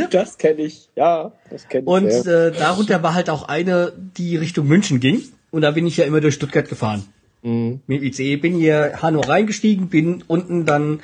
[0.14, 0.88] das kenne ich.
[0.94, 1.88] Ja, das kenne ich.
[1.88, 2.46] und sehr.
[2.46, 5.22] äh, darunter war halt auch eine, die Richtung München ging.
[5.50, 7.04] Und da bin ich ja immer durch Stuttgart gefahren.
[7.42, 7.80] Mhm.
[7.86, 11.00] Mit ICE bin hier Hanau reingestiegen, bin unten dann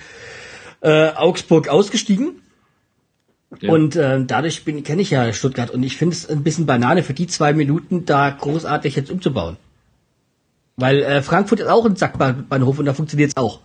[0.80, 2.42] äh, Augsburg ausgestiegen.
[3.58, 3.72] Ja.
[3.72, 7.02] Und äh, dadurch bin kenne ich ja Stuttgart und ich finde es ein bisschen Banane
[7.02, 9.56] für die zwei Minuten da großartig jetzt umzubauen.
[10.76, 13.60] Weil äh, Frankfurt ist auch ein Sackbahnhof und da funktioniert es auch.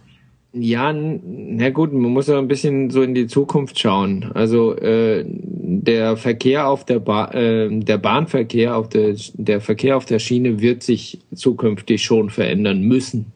[0.57, 4.31] Ja, na gut, man muss ja ein bisschen so in die Zukunft schauen.
[4.33, 10.05] Also äh, der Verkehr auf der ba äh, der Bahnverkehr auf der der Verkehr auf
[10.05, 13.33] der Schiene wird sich zukünftig schon verändern müssen.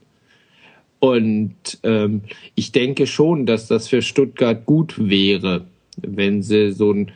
[1.00, 2.22] Und ähm,
[2.56, 5.66] ich denke schon, dass das für Stuttgart gut wäre,
[6.06, 7.12] wenn sie so einen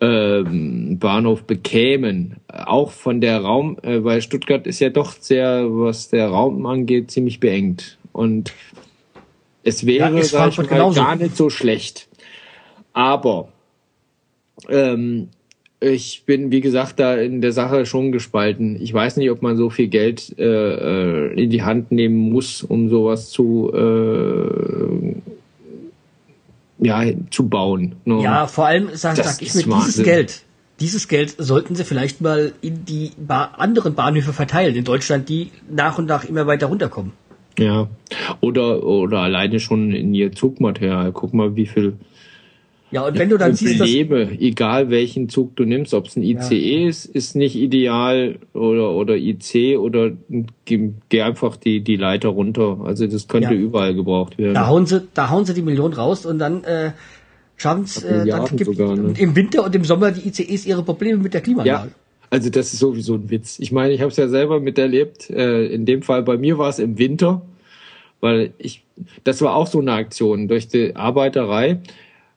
[0.00, 2.36] ähm, Bahnhof bekämen.
[2.48, 7.10] Auch von der Raum, äh, weil Stuttgart ist ja doch sehr, was der Raum angeht,
[7.10, 7.98] ziemlich beengt.
[8.12, 8.52] Und
[9.64, 10.10] es wäre Ja,
[10.78, 12.08] mal, gar nicht so schlecht.
[12.92, 13.48] Aber
[14.68, 15.28] ähm,
[15.80, 18.80] ich bin, wie gesagt, da in der Sache schon gespalten.
[18.80, 22.62] Ich weiß nicht, ob man so viel Geld äh, äh, in die Hand nehmen muss,
[22.64, 25.14] um sowas zu äh,
[26.78, 27.96] ja zu bauen.
[28.04, 28.22] ne?
[28.22, 30.04] Ja, vor allem sag, sag ich mir, dieses Wahnsinn.
[30.04, 30.42] Geld,
[30.80, 35.50] dieses Geld sollten sie vielleicht mal in die ba anderen Bahnhöfe verteilen in Deutschland, die
[35.70, 37.12] nach und nach immer weiter runterkommen.
[37.58, 37.88] Ja.
[38.40, 41.12] Oder oder alleine schon in ihr Zugmaterial.
[41.12, 41.94] Guck mal, wie viel
[42.90, 46.16] Ja, und wenn du dann siehst, dass Lebe, egal welchen Zug du nimmst, ob es
[46.16, 50.12] ein ICE ist, ist nicht ideal oder oder IC oder
[50.64, 52.78] geh, geh einfach die die Leiter runter.
[52.84, 53.60] Also das könnte Ja.
[53.60, 54.54] überall gebraucht werden.
[54.54, 56.92] da hauen sie, da hauen sie die Million raus und dann äh,
[57.56, 59.12] schaffen es, äh, dann Milliarden gibt sogar, ne?
[59.18, 61.90] im Winter und im Sommer die ICEs ihre Probleme mit der Ja, Klimaanlage.
[62.30, 63.58] also das ist sowieso ein Witz.
[63.58, 65.28] Ich meine, ich habe es ja selber miterlebt.
[65.28, 67.42] Äh, in dem Fall bei mir war es im Winter,
[68.20, 68.82] weil ich,
[69.24, 70.48] das war auch so eine Aktion.
[70.48, 71.80] Durch die Arbeiterei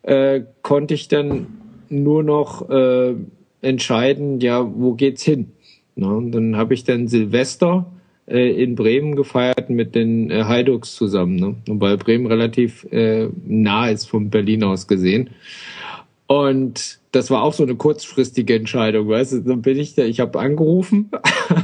[0.03, 1.47] äh, konnte ich dann
[1.89, 3.15] nur noch äh,
[3.61, 5.51] entscheiden, ja, wo geht's hin?
[5.95, 7.85] Na, dann habe ich dann Silvester
[8.27, 11.35] äh, in Bremen gefeiert mit den äh, Heiducks zusammen.
[11.35, 11.55] Ne?
[11.67, 15.31] Und weil Bremen relativ äh, nah ist von Berlin aus gesehen.
[16.27, 20.21] Und das war auch so eine kurzfristige Entscheidung, weißt du, dann bin ich da, ich
[20.21, 21.11] habe angerufen,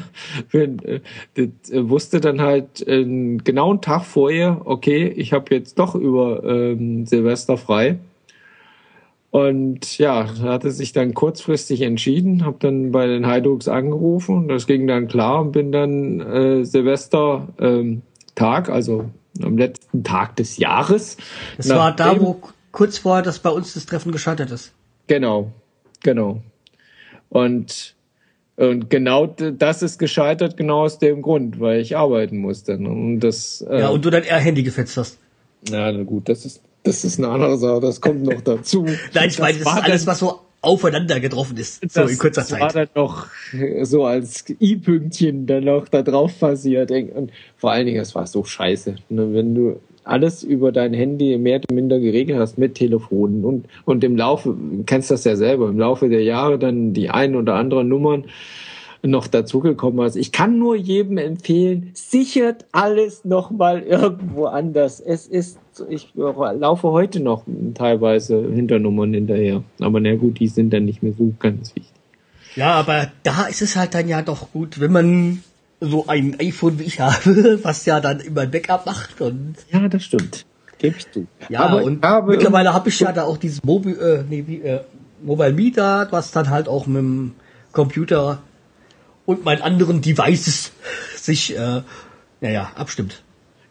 [0.51, 0.99] bin, äh,
[1.37, 6.43] äh, wusste dann halt äh, einen genauen Tag vorher, okay, ich habe jetzt doch über
[6.43, 7.97] ähm, Silvester frei.
[9.37, 14.87] Und ja, hatte sich dann kurzfristig entschieden, habe dann bei den Heiducks angerufen, das ging
[14.87, 18.01] dann klar und bin dann äh, Silvester ähm,
[18.33, 19.11] Tag, also
[19.43, 21.17] am letzten Tag des Jahres.
[21.57, 24.73] Das war da, wo kurz vorher das bei uns das Treffen gescheitert ist.
[25.05, 25.51] Genau,
[26.01, 26.41] genau.
[27.29, 27.95] Und,
[28.55, 32.81] und genau das ist gescheitert, genau aus dem Grund, weil ich arbeiten musste.
[32.81, 32.89] ne?
[32.89, 35.19] Und das, äh, Ja, und du dein R-Handy gefetzt hast.
[35.69, 38.85] ja, na gut, das ist, das ist eine andere Sache, das kommt noch dazu.
[39.13, 41.81] Nein, ich meine, das war ist alles, was so aufeinander getroffen ist.
[41.91, 42.89] So das, in kurzer das war Zeit.
[42.95, 43.27] dann noch
[43.83, 46.91] so als I-Pünktchen dann noch da drauf passiert.
[46.91, 48.95] Und vor allen Dingen, es war so scheiße.
[49.09, 49.33] Ne?
[49.33, 54.03] Wenn du alles über dein Handy mehr oder minder geregelt hast mit Telefonen und, und
[54.03, 57.89] im Laufe, kennst das ja selber, im Laufe der Jahre dann die ein oder anderen
[57.89, 58.25] Nummern
[59.03, 60.15] noch dazugekommen ist.
[60.15, 64.99] Ich kann nur jedem empfehlen, sichert alles nochmal irgendwo anders.
[64.99, 67.43] Es ist, ich laufe heute noch
[67.75, 69.63] teilweise Hinternummern hinterher.
[69.79, 71.93] Aber na gut, die sind dann nicht mehr so ganz wichtig.
[72.55, 75.43] Ja, aber da ist es halt dann ja doch gut, wenn man
[75.79, 79.87] so ein iPhone wie ich habe, was ja dann immer ein Backup macht und Ja,
[79.87, 80.45] das stimmt.
[80.79, 81.25] Ich zu.
[81.49, 84.61] ja Aber und habe mittlerweile habe ich ja da auch dieses Mobi äh, nee, wie,
[84.61, 84.81] äh,
[85.23, 87.33] Mobile Meter, was dann halt auch mit dem
[87.71, 88.39] Computer
[89.27, 90.71] und meinen anderen Devices
[91.15, 91.83] sich äh,
[92.41, 93.23] naja, abstimmt.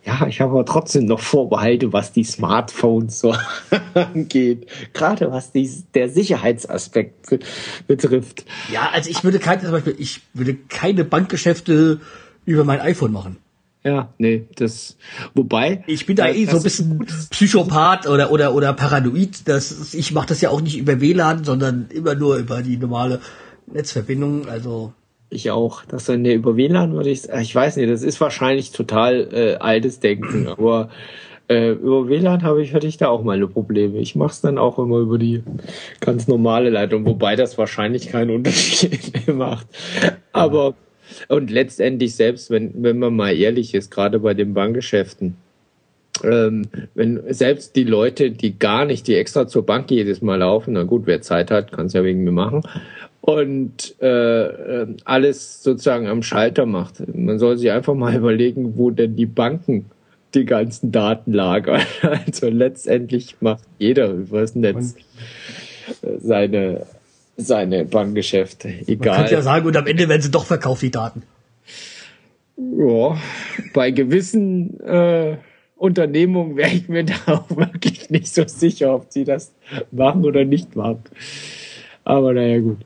[0.05, 3.35] Ja, ich habe aber trotzdem noch Vorbehalte, was die Smartphones so
[3.95, 4.69] angeht.
[4.93, 7.41] Gerade was die, der Sicherheitsaspekt be-
[7.89, 8.45] betrifft.
[8.73, 12.01] Ja, also ich würde keine, zum Beispiel, ich würde keine Bankgeschäfte
[12.45, 13.39] über mein iPhone machen.
[13.83, 14.97] Ja, nee, das,
[15.35, 15.83] wobei.
[15.89, 19.49] Ich bin da äh, eh so ein bisschen Psychopath oder oder oder paranoid.
[19.49, 23.21] Das ich mache das ja auch nicht über WLAN, sondern immer nur über die normale
[23.67, 24.49] Netzverbindung.
[24.49, 24.93] Also
[25.29, 25.85] Ich auch.
[25.85, 29.55] Das dann nee, über WLAN würde ich, ich weiß nicht, das ist wahrscheinlich total äh,
[29.57, 30.91] altes Denken, aber
[31.49, 33.99] äh, über WLAN habe ich, hatte ich da auch meine Probleme.
[33.99, 35.43] Ich mache es dann auch immer über die
[36.01, 39.67] ganz normale Leitung, wobei das wahrscheinlich keinen Unterschied macht.
[40.33, 40.75] Aber
[41.29, 45.37] und letztendlich selbst, wenn wenn man mal ehrlich ist, gerade bei den Bankgeschäften,
[46.25, 46.63] ähm,
[46.95, 50.83] wenn selbst die Leute, die gar nicht, die extra zur Bank jedes Mal laufen, na
[50.83, 52.63] gut, wer Zeit hat, kann es ja wegen mir machen,
[53.27, 57.03] und äh, äh, alles sozusagen am Schalter macht.
[57.13, 59.87] Man soll sich einfach mal überlegen, wo denn die Banken
[60.35, 61.83] die ganzen Daten lagern.
[62.03, 64.95] Also letztendlich macht jeder übers Netz
[66.03, 66.87] äh, seine
[67.37, 69.17] seine Bankgeschäfte, man egal.
[69.19, 71.23] könnte ja sagen, und am Ende werden sie doch verkauft, die Daten.
[72.57, 73.19] Ja,
[73.75, 75.37] bei gewissen äh,
[75.77, 79.53] Unternehmungen wäre ich mir da auch wirklich nicht so sicher, ob sie das
[79.91, 81.03] machen oder nicht machen.
[82.05, 82.79] Aber naja, gut.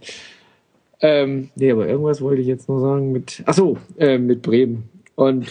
[1.03, 4.89] Ähm, nee, aber irgendwas wollte ich jetzt noch sagen mit, ach so, äh, mit Bremen.
[5.15, 5.47] Und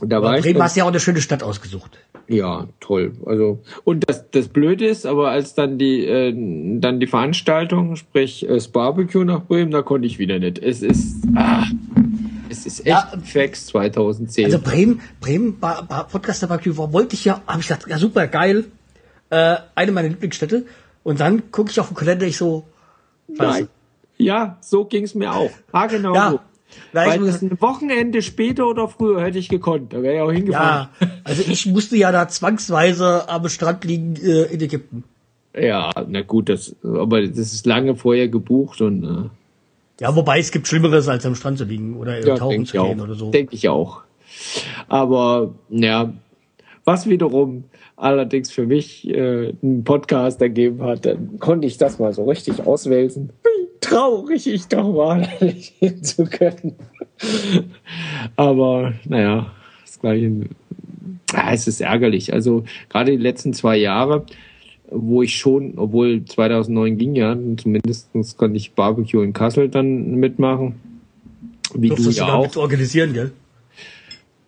[0.00, 0.42] da war Aber ich.
[0.44, 1.98] Bremen dann- hast ja auch eine schöne Stadt ausgesucht.
[2.28, 3.12] ja, toll.
[3.26, 6.32] Also und das das Blöde ist, aber als dann die äh,
[6.80, 10.58] dann die Veranstaltung, sprich äh, das Barbecue nach Bremen, da konnte ich wieder nicht.
[10.58, 11.64] Es ist ah,
[12.50, 13.12] es ist echt Ja.
[13.24, 14.44] Fax 2010.
[14.46, 17.98] Also Bremen, Bremen, ba, ba, Podcaster Barbecue, war- wollte ich ja, habe ich gedacht, ja
[17.98, 18.64] super geil,
[19.30, 20.64] äh, eine meiner Lieblingsstädte.
[21.04, 22.64] Und dann gucke ich auf den Kalender, ich so,
[23.28, 23.68] Nein.
[24.22, 25.50] Ja, so ging's mir auch.
[25.72, 26.30] Ah, genau Ja.
[26.32, 26.40] so.
[26.74, 29.92] Ich Weil muss- ein Wochenende später oder früher hätte ich gekonnt.
[29.92, 30.88] Da wäre ich auch hingefahren.
[31.00, 35.04] ja, also ich musste ja da zwangsweise am Strand liegen äh, in Ägypten.
[35.54, 39.28] Ja, na gut, das, aber das ist lange vorher gebucht und äh,
[40.02, 43.00] Ja, wobei es gibt Schlimmeres, als am Strand zu liegen oder ja, tauchen zu gehen
[43.00, 43.04] auch.
[43.04, 43.30] oder so.
[43.30, 44.00] Denke ich auch.
[44.88, 46.12] Aber ja,
[46.84, 47.64] was wiederum
[47.96, 52.66] allerdings für mich äh, einen Podcast ergeben hat, dann konnte ich das mal so richtig
[52.66, 53.30] auswälzen.
[53.92, 56.74] Traurig ich doch war, da nicht hin zu können.
[58.36, 59.52] Aber naja,
[59.82, 60.32] das gleiche.
[61.32, 62.32] Ja, es ist ärgerlich.
[62.32, 64.26] Also gerade die letzten zwei Jahre,
[64.90, 70.80] wo ich schon, obwohl 2009 ging ja, zumindest konnte ich Barbecue in Kassel dann mitmachen.
[71.74, 72.44] Wie du ja auch.
[72.44, 73.32] mit organisieren, gell?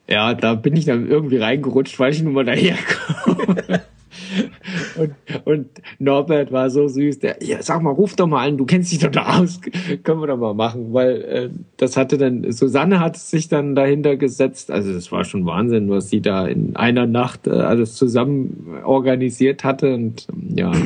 [0.08, 3.82] Ja, da bin ich dann irgendwie reingerutscht, weil ich nun mal daherkomme.
[4.96, 8.64] und, und Norbert war so süß, der, ja, sag mal, ruf doch mal an, du
[8.64, 9.60] kennst dich doch da aus,
[10.02, 14.16] können wir doch mal machen, weil äh, das hatte dann, Susanne hat sich dann dahinter
[14.16, 18.80] gesetzt, also das war schon Wahnsinn, was sie da in einer Nacht äh, alles zusammen
[18.84, 20.72] organisiert hatte und ähm, ja,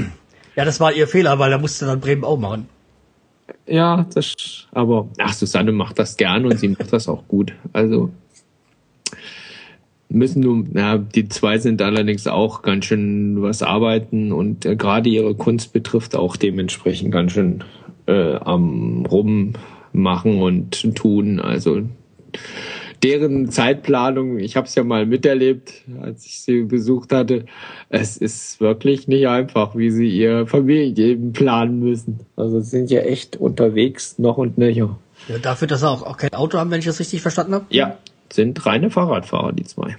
[0.57, 2.69] Ja, das war ihr Fehler, weil da musste dann Bremen auch machen.
[3.67, 8.11] ja, das, aber ach, Susanne macht das gern und sie macht das auch gut, also
[10.09, 15.09] müssen nur, ja, die zwei sind allerdings auch ganz schön was arbeiten und äh, gerade
[15.11, 17.65] ihre Kunst betrifft auch dementsprechend ganz schön
[18.07, 21.41] äh, am rummachen und tun.
[21.41, 21.83] Also
[23.03, 27.45] deren Zeitplanung, ich habe es ja mal miterlebt, als ich sie besucht hatte.
[27.89, 32.21] Es ist wirklich nicht einfach, wie sie ihr Familienleben planen müssen.
[32.37, 34.99] Also sie sind ja echt unterwegs noch und nöcher.
[35.29, 37.67] Ja, dafür, dass sie auch, auch kein Auto haben, wenn ich das richtig verstanden habe.
[37.71, 37.99] Ja,
[38.33, 39.97] sind reine Fahrradfahrer, die zwei.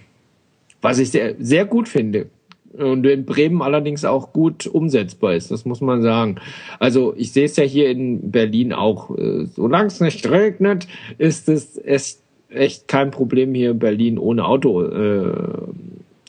[0.82, 2.28] Was ich sehr, sehr gut finde.
[2.74, 6.36] Und in Bremen allerdings auch gut umsetzbar ist, das muss man sagen.
[6.78, 9.10] Also ich sehe es ja hier in Berlin auch.
[9.56, 10.88] Solange es nicht regnet,
[11.18, 15.34] ist es echt, echt kein Problem hier in Berlin ohne Auto äh,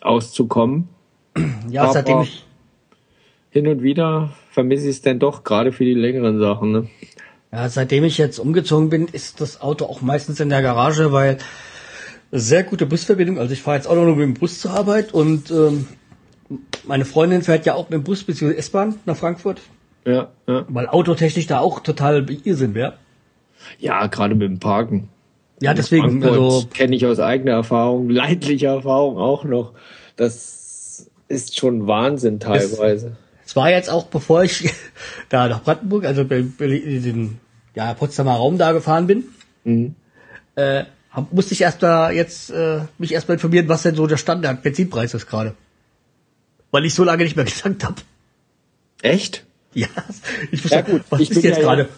[0.01, 0.89] auszukommen.
[1.71, 2.45] Ja, Aber- seitdem ich,
[3.51, 6.73] Hin und wieder vermisse ich es dann doch, gerade für die längeren Sachen.
[6.73, 6.87] Ne?
[7.53, 11.37] ja, seitdem ich jetzt umgezogen bin, ist das Auto auch meistens in der Garage, weil
[12.33, 13.39] sehr gute Busverbindung.
[13.39, 15.87] Also ich fahre jetzt auch noch mit dem Bus zur Arbeit und ähm,
[16.85, 18.55] meine Freundin fährt ja auch mit dem Bus bzw.
[18.55, 19.61] S-Bahn nach Frankfurt,
[20.05, 20.65] Ja, ja.
[20.69, 22.95] weil autotechnisch da auch total Irrsinn wäre.
[23.79, 25.09] ja, gerade mit dem Parken.
[25.63, 29.73] Ja, deswegen, Frankfurt also kenne ich aus eigener Erfahrung, leidlicher Erfahrung auch noch.
[30.17, 33.17] Das ist schon Wahnsinn teilweise.
[33.45, 34.71] es war jetzt auch, bevor ich
[35.29, 37.39] da nach Brandenburg, also in den
[37.75, 39.25] ja, Potsdamer Raum da gefahren bin,
[39.65, 39.95] Mhm.
[40.55, 44.17] äh, Hab, musste ich erst da jetzt äh, mich erstmal informieren, was denn so der
[44.17, 45.55] Standard Benzinpreis ist gerade.
[46.71, 47.97] Weil ich so lange nicht mehr getankt habe.
[49.03, 49.45] Echt?
[49.75, 49.87] Ja,
[50.51, 51.89] ich wusste, Ja, gut, was ich ist jetzt ja- gerade?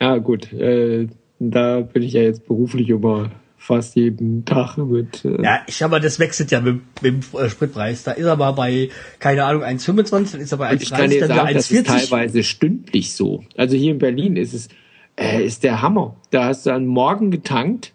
[0.00, 0.52] Ja, gut.
[0.52, 5.24] Äh, da bin ich ja jetzt beruflich immer fast jeden Tag mit.
[5.24, 8.02] Äh, Ja, ich aber das wechselt ja mit, mit dem äh, Spritpreis.
[8.02, 11.02] Da ist er mal bei, keine Ahnung, 1,25, dann ist er bei Und ich kann
[11.02, 12.08] 1,30, dir dann wieder das ist 1,40.
[12.10, 13.44] teilweise stündlich so.
[13.56, 14.68] Also hier in Berlin ist es,
[15.16, 16.16] äh, ist der Hammer.
[16.30, 17.92] Da hast du am Morgen getankt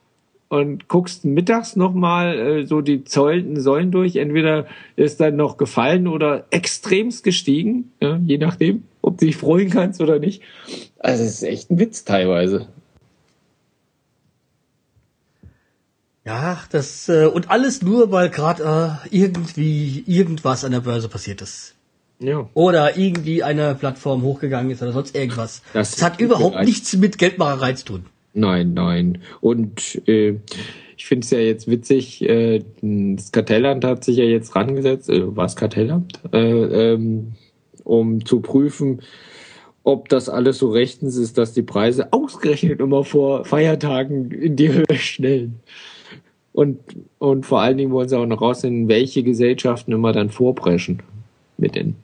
[0.50, 4.16] und guckst mittags nochmal äh, so die Säulen, Säulen durch.
[4.16, 9.70] Entweder ist dann noch gefallen oder extremst gestiegen, ja, je nachdem, ob du dich freuen
[9.70, 10.42] kannst oder nicht.
[11.00, 12.68] Also es ist echt ein Witz teilweise.
[16.26, 21.42] Ja, das äh, und alles nur, weil gerade äh, irgendwie irgendwas an der Börse passiert
[21.42, 21.76] ist.
[22.20, 22.50] Ja.
[22.54, 25.62] Oder irgendwie eine Plattform hochgegangen ist oder sonst irgendwas.
[25.72, 28.06] Das Das, hat überhaupt nichts mit Geldmacherei zu tun.
[28.38, 29.18] Nein, nein.
[29.42, 30.36] Und äh,
[30.96, 35.36] ich finde es ja jetzt witzig, äh, das Kartellamt hat sich ja jetzt rangesetzt, äh,
[35.36, 37.34] war es Kartellamt, äh, ähm,
[37.84, 39.02] um zu prüfen,
[39.84, 44.72] ob das alles so rechtens ist, dass die Preise ausgerechnet immer vor Feiertagen in die
[44.72, 45.60] Höhe schnellen.
[46.54, 46.80] Und,
[47.18, 51.02] und vor allen Dingen wollen sie auch noch rausfinden, welche Gesellschaften immer dann vorpreschen
[51.58, 51.96] mit den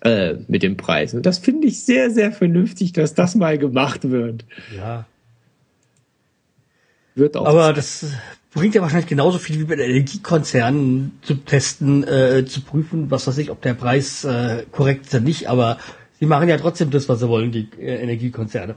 [0.00, 1.18] äh, mit den Preisen.
[1.18, 4.44] Und das finde ich sehr, sehr vernünftig, dass das mal gemacht wird.
[4.76, 5.06] Ja.
[7.14, 7.46] Wird auch.
[7.46, 8.06] Aber das
[8.52, 13.26] bringt ja wahrscheinlich genauso viel wie bei den Energiekonzernen zu testen, äh, zu prüfen, was
[13.26, 15.48] weiß ich, ob der Preis äh, korrekt ist oder nicht.
[15.48, 15.78] Aber
[16.18, 18.76] sie machen ja trotzdem das, was sie wollen, die äh, Energiekonzerne.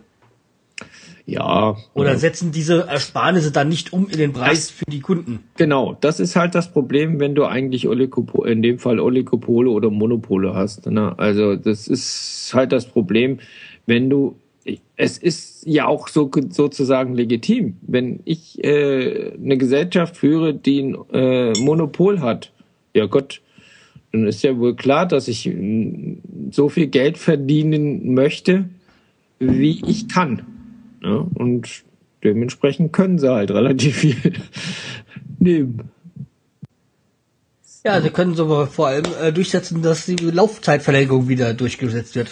[1.25, 1.77] Ja.
[1.93, 5.39] Oder setzen diese Ersparnisse dann nicht um in den Preis für die Kunden.
[5.57, 9.89] Genau, das ist halt das Problem, wenn du eigentlich Oligopole, in dem Fall Oligopole oder
[9.89, 10.85] Monopole hast.
[10.87, 11.17] Ne?
[11.17, 13.39] Also das ist halt das Problem,
[13.85, 14.35] wenn du,
[14.95, 20.97] es ist ja auch so sozusagen legitim, wenn ich äh, eine Gesellschaft führe, die ein
[21.13, 22.51] äh, Monopol hat.
[22.93, 23.41] Ja Gott,
[24.11, 25.49] dann ist ja wohl klar, dass ich
[26.51, 28.65] so viel Geld verdienen möchte,
[29.39, 30.43] wie ich kann.
[31.01, 31.25] Ne?
[31.33, 31.83] Und
[32.23, 34.33] dementsprechend können sie halt relativ viel
[35.39, 35.91] nehmen.
[37.83, 42.29] Ja, sie können so vor allem äh, durchsetzen, dass die Laufzeitverlängerung wieder durchgesetzt wird.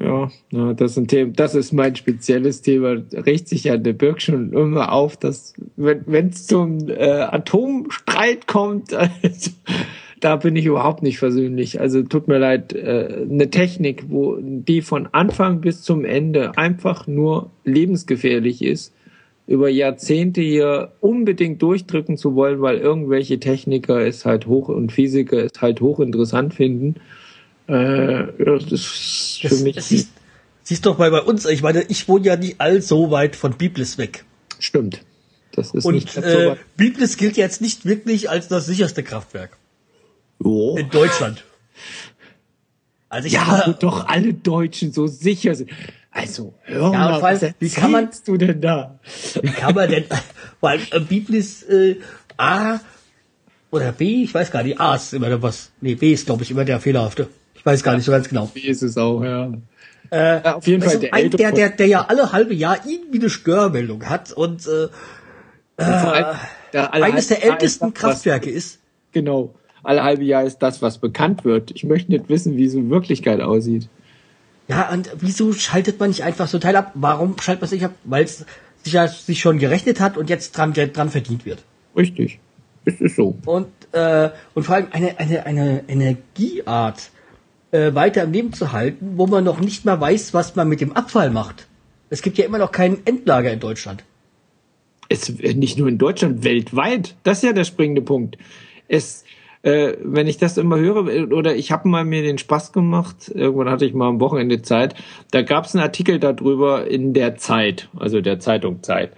[0.00, 3.02] Ja, na, das ist ein Thema, das ist mein spezielles Thema.
[3.12, 8.94] Regt sich ja der Birk schon immer auf, dass wenn es zum äh, Atomstreit kommt,
[8.94, 9.50] also,
[10.20, 11.80] da bin ich überhaupt nicht versöhnlich.
[11.80, 17.06] Also tut mir leid, äh, eine Technik, wo die von Anfang bis zum Ende einfach
[17.06, 18.92] nur lebensgefährlich ist,
[19.46, 25.44] über Jahrzehnte hier unbedingt durchdrücken zu wollen, weil irgendwelche Techniker es halt hoch und Physiker
[25.44, 26.96] es halt hochinteressant finden.
[27.66, 30.10] Äh, das ist für Das, mich das siehst,
[30.62, 33.98] siehst doch mal bei uns, ich meine, ich wohne ja nicht allso weit von Biblis
[33.98, 34.24] weg.
[34.58, 35.02] stimmt.
[35.52, 36.58] Das ist Und nicht so äh, weit.
[36.76, 39.57] Biblis gilt jetzt nicht wirklich als das sicherste Kraftwerk
[40.42, 40.76] Jo.
[40.76, 41.44] in Deutschland.
[43.08, 45.70] Also ich Ja, wo habe doch alle Deutschen so sicher sind.
[46.10, 48.98] Also, hör Ja, mal, und was wie kann man- du denn da?
[49.40, 50.04] Wie kann man denn,
[50.60, 51.96] weil äh, Biblis äh,
[52.36, 52.80] A
[53.70, 55.70] oder B, ich weiß gar nicht, A ist immer der was.
[55.80, 57.28] Nee, B ist, glaube ich, immer der fehlerhafte.
[57.54, 58.50] Ich weiß gar nicht so ganz genau.
[58.54, 59.52] Wie ist es auch, ja.
[60.10, 62.78] Äh, Ja, auf jeden Fall der ein, ältere der, der, der ja alle halbe Jahr
[62.86, 64.88] irgendwie eine Störmeldung hat und äh,
[65.76, 66.36] Vor allem,
[66.72, 68.78] der eines der ältesten Kraftwerke ist.
[69.12, 69.54] Genau.
[69.88, 71.70] Alle halbe Jahr ist das, was bekannt wird.
[71.70, 73.88] Ich möchte nicht wissen, wie es in Wirklichkeit aussieht.
[74.68, 76.92] Ja, und wieso schaltet man nicht einfach so Teil ab?
[76.92, 77.94] Warum schaltet man es nicht ab?
[78.04, 78.44] Weil es
[78.82, 81.64] sich ja sich schon gerechnet hat und jetzt dran, dran verdient wird.
[81.96, 82.38] Richtig.
[82.84, 83.38] Es ist so.
[83.46, 87.08] und äh, und vor allem eine eine eine Energieart
[87.70, 90.82] äh, weiter im Leben zu halten, wo man noch nicht mal weiß, was man mit
[90.82, 91.66] dem Abfall macht.
[92.10, 94.04] Es gibt ja immer noch kein Endlager in Deutschland.
[95.08, 97.16] es nicht nur in Deutschland, weltweit.
[97.22, 98.36] Das ist ja der springende Punkt.
[98.86, 99.24] Es,
[99.62, 103.70] äh, wenn ich das immer höre, oder ich habe mal mir den Spaß gemacht, irgendwann
[103.70, 104.94] hatte ich mal am Wochenende Zeit,
[105.30, 109.12] da gab es einen Artikel darüber in der Zeit, also der Zeitung Zeit.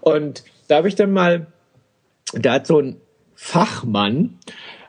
[0.00, 1.46] Und da habe ich dann mal,
[2.34, 2.96] da hat so ein
[3.34, 4.38] Fachmann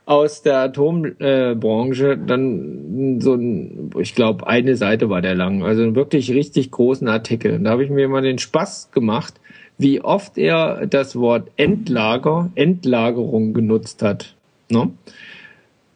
[0.06, 5.96] aus der Atombranche dann so ein, ich glaube, eine Seite war der lang, also einen
[5.96, 7.54] wirklich richtig großen Artikel.
[7.56, 9.36] Und da habe ich mir mal den Spaß gemacht,
[9.78, 14.36] wie oft er das Wort Endlager, Endlagerung genutzt hat.
[14.72, 14.92] Ne?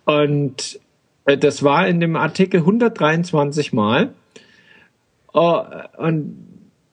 [0.05, 0.79] Und
[1.25, 4.13] äh, das war in dem Artikel 123 Mal.
[5.33, 5.61] Oh,
[5.97, 6.37] und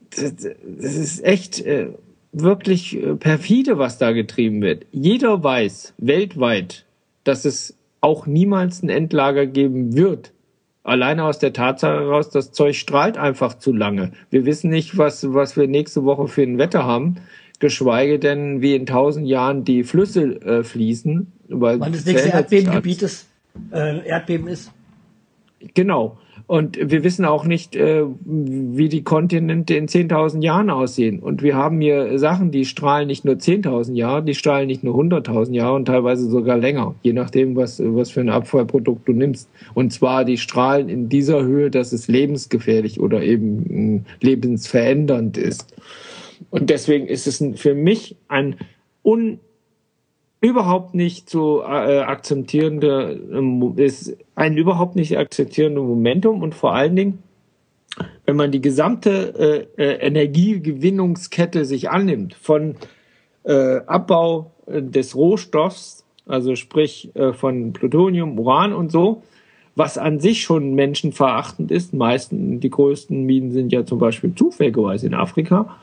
[0.09, 1.89] das ist echt äh,
[2.31, 4.85] wirklich äh, perfide, was da getrieben wird.
[4.91, 6.85] Jeder weiß weltweit,
[7.23, 10.33] dass es auch niemals ein Endlager geben wird.
[10.83, 14.11] Alleine aus der Tatsache heraus, das Zeug strahlt einfach zu lange.
[14.29, 17.15] Wir wissen nicht, was, was wir nächste Woche für ein Wetter haben.
[17.63, 21.31] Geschweige denn, wie in tausend Jahren die Flüsse äh, fließen.
[21.47, 23.29] Weil Wann das nächste Erdbebengebiet ist,
[23.71, 24.69] äh, Erdbeben ist.
[25.73, 26.17] Genau.
[26.45, 31.19] Und wir wissen auch nicht, äh, wie die Kontinente in 10.000 Jahren aussehen.
[31.19, 34.93] Und wir haben hier Sachen, die strahlen nicht nur 10.000 Jahre, die strahlen nicht nur
[34.95, 39.49] 100.000 Jahre und teilweise sogar länger, je nachdem, was, was für ein Abfallprodukt du nimmst.
[39.73, 45.73] Und zwar, die strahlen in dieser Höhe, dass es lebensgefährlich oder eben äh, lebensverändernd ist.
[46.49, 48.57] Und deswegen ist es für mich ein
[49.03, 49.39] un
[50.43, 56.97] überhaupt nicht zu äh, akzeptierende ähm, ist ein überhaupt nicht akzeptierende Momentum und vor allen
[56.97, 57.23] Dingen
[58.25, 62.75] wenn man die gesamte äh, äh, Energiegewinnungskette sich annimmt von
[63.43, 69.23] äh, Abbau äh, des Rohstoffs also sprich äh, von Plutonium Uran und so
[69.75, 75.07] was an sich schon menschenverachtend ist meisten die größten Minen sind ja zum Beispiel zufälligerweise
[75.07, 75.77] in Afrika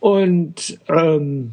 [0.00, 1.52] und ähm,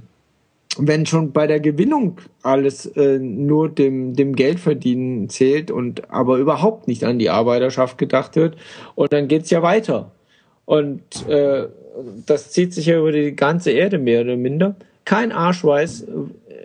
[0.78, 6.88] wenn schon bei der Gewinnung alles äh, nur dem, dem Geldverdienen zählt und aber überhaupt
[6.88, 8.58] nicht an die Arbeiterschaft gedacht wird,
[8.96, 10.12] und dann geht's ja weiter.
[10.66, 11.68] Und äh,
[12.26, 14.76] das zieht sich ja über die ganze Erde mehr oder minder.
[15.06, 16.08] Kein Arsch weiß,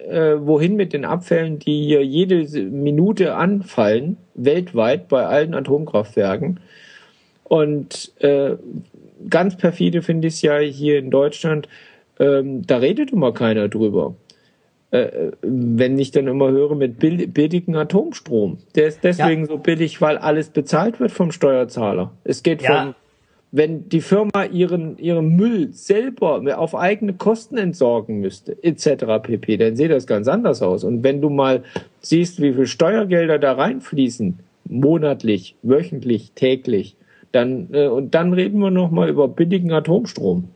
[0.09, 6.59] äh, wohin mit den Abfällen, die hier jede Minute anfallen, weltweit bei allen Atomkraftwerken.
[7.51, 8.55] Und äh,
[9.29, 11.69] ganz perfide finde ich es ja hier in Deutschland,
[12.21, 14.15] ähm, da redet immer keiner drüber.
[14.93, 18.59] Äh, wenn ich dann immer höre mit billigen Atomstrom.
[18.77, 19.47] Der ist deswegen ja.
[19.49, 22.13] so billig, weil alles bezahlt wird vom Steuerzahler.
[22.23, 22.85] Es geht ja.
[22.85, 22.95] vom,
[23.51, 29.07] wenn die Firma ihren, ihren Müll selber auf eigene Kosten entsorgen müsste, etc.
[29.25, 30.85] pp., dann sieht das ganz anders aus.
[30.85, 31.65] Und wenn du mal
[32.01, 34.39] siehst, wie viel Steuergelder da reinfließen,
[34.69, 36.95] monatlich, wöchentlich, täglich,
[37.33, 40.49] dann, äh, und dann reden wir nochmal über billigen Atomstrom.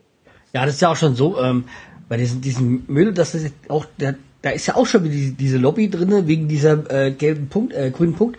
[0.53, 1.65] Ja, das ist ja auch schon so, ähm,
[2.09, 5.59] bei diesem, diesem Müll, das ist auch, der, da ist ja auch schon wieder diese,
[5.59, 8.39] Lobby drinne wegen dieser äh, gelben Punkt, äh, grünen Punkt.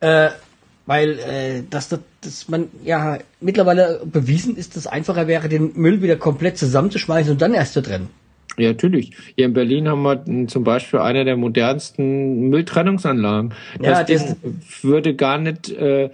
[0.00, 0.30] Äh,
[0.86, 5.72] weil äh, dass, das, dass man ja mittlerweile bewiesen ist, dass es einfacher wäre, den
[5.74, 8.08] Müll wieder komplett zusammenzuschmeißen und dann erst zu trennen.
[8.56, 9.12] Ja, natürlich.
[9.36, 13.52] Hier in Berlin haben wir zum Beispiel eine der modernsten Mülltrennungsanlagen.
[13.78, 14.36] Das ja, das
[14.82, 16.10] würde gar nicht äh,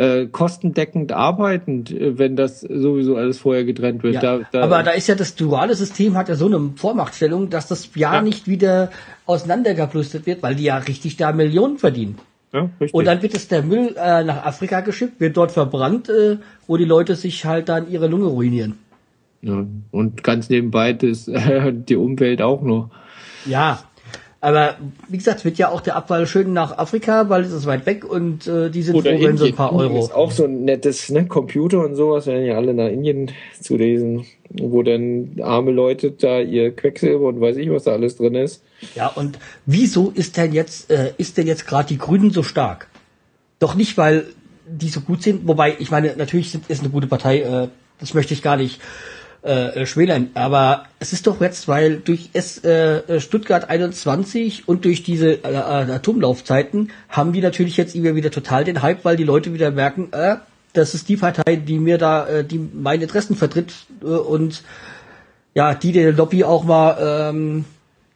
[0.00, 4.14] äh, kostendeckend arbeiten, äh, wenn das sowieso alles vorher getrennt wird.
[4.14, 7.50] Ja, da, da aber da ist ja das duale System hat ja so eine Vormachtstellung,
[7.50, 8.22] dass das ja, ja.
[8.22, 8.90] nicht wieder
[9.26, 12.18] auseinandergeplustert wird, weil die ja richtig da Millionen verdienen.
[12.50, 12.70] Ja.
[12.92, 16.78] Und dann wird es der Müll äh, nach Afrika geschickt, wird dort verbrannt, äh, wo
[16.78, 18.78] die Leute sich halt dann ihre Lunge ruinieren.
[19.42, 22.88] Ja, und ganz nebenbei das, äh, die Umwelt auch noch.
[23.44, 23.82] Ja,
[24.42, 24.78] aber
[25.08, 28.06] wie gesagt, wird ja auch der Abfall schön nach Afrika, weil es ist weit weg
[28.06, 29.98] und äh, die sind Oder froh, wenn so ein paar Euro.
[29.98, 33.30] Ist auch so ein nettes ne, Computer und sowas, werden ja alle nach Indien
[33.60, 38.16] zu lesen, wo dann arme Leute da ihr Quecksilber und weiß ich, was da alles
[38.16, 38.62] drin ist.
[38.94, 42.88] Ja, und wieso ist denn jetzt, äh, ist denn jetzt gerade die Grünen so stark?
[43.58, 44.24] Doch nicht, weil
[44.66, 47.68] die so gut sind, wobei, ich meine, natürlich sind, ist eine gute Partei, äh,
[47.98, 48.80] das möchte ich gar nicht
[49.42, 50.30] äh, schmälern.
[50.34, 55.52] Aber es ist doch jetzt, weil durch S, äh, Stuttgart 21 und durch diese äh,
[55.52, 59.70] äh, Atomlaufzeiten haben die natürlich jetzt immer wieder total den Hype, weil die Leute wieder
[59.70, 60.36] merken, äh,
[60.72, 63.72] das ist die Partei, die mir da, äh, die meine Interessen vertritt
[64.02, 64.62] äh, und
[65.54, 67.64] ja, die der Lobby auch mal ähm,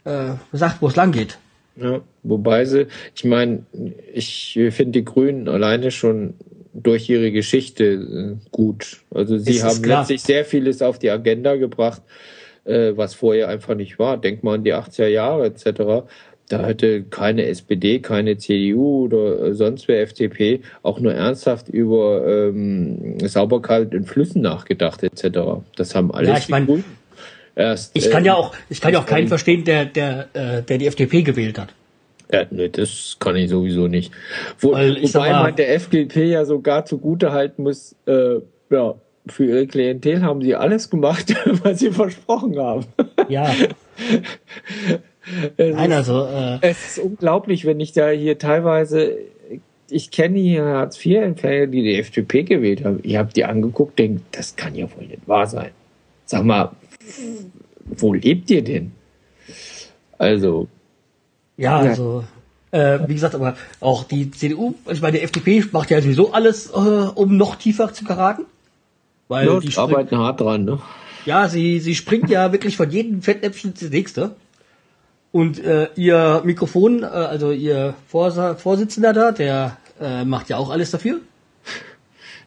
[0.04, 1.38] äh, sagt, wo es lang geht.
[1.76, 3.64] Ja, wobei sie, ich meine,
[4.12, 6.34] ich finde die Grünen alleine schon
[6.74, 8.98] durch ihre Geschichte äh, gut.
[9.14, 12.02] Also sie haben letztlich sehr vieles auf die Agenda gebracht,
[12.64, 14.18] äh, was vorher einfach nicht war.
[14.18, 16.06] Denk mal an die 80er Jahre etc.
[16.48, 23.18] Da hätte keine SPD, keine CDU oder sonst wer FDP auch nur ernsthaft über ähm,
[23.20, 25.62] Sauberkeit in Flüssen nachgedacht etc.
[25.76, 26.84] Das haben alles ja, ich mein,
[27.54, 27.92] erst.
[27.94, 30.86] Ich kann ja auch, ich kann ja auch keinen verstehen, der der äh, der die
[30.86, 31.74] FDP gewählt hat.
[32.32, 34.12] Ja, ne, das kann ich sowieso nicht.
[34.58, 38.94] Wo, wobei man der FDP ja sogar zugute halten muss, äh, ja,
[39.26, 42.86] für ihre Klientel haben sie alles gemacht, was sie versprochen haben.
[43.28, 43.50] Ja.
[45.56, 46.26] es Nein, also.
[46.26, 49.16] Äh, es ist unglaublich, wenn ich da hier teilweise,
[49.88, 53.00] ich kenne hier Hartz-IV-Empfänger, die die FDP gewählt haben.
[53.02, 55.70] Ich habe die angeguckt, denke, das kann ja wohl nicht wahr sein.
[56.26, 56.72] Sag mal,
[57.84, 58.92] wo lebt ihr denn?
[60.18, 60.68] Also,
[61.56, 62.24] ja, also
[62.74, 66.70] äh, wie gesagt, aber auch die CDU, ich meine, die FDP macht ja sowieso alles,
[66.70, 68.46] äh, um noch tiefer zu geraten.
[69.28, 70.80] Weil ja, die arbeiten hart dran, ne?
[71.24, 74.34] Ja, sie, sie springt ja wirklich von jedem Fettnäpfchen ins nächste.
[75.32, 80.70] Und äh, ihr Mikrofon, äh, also ihr Vors Vorsitzender da, der äh, macht ja auch
[80.70, 81.20] alles dafür.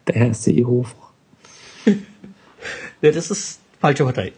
[0.06, 0.94] Der Herr Seehofer.
[3.02, 4.32] ja, das ist falsche Partei.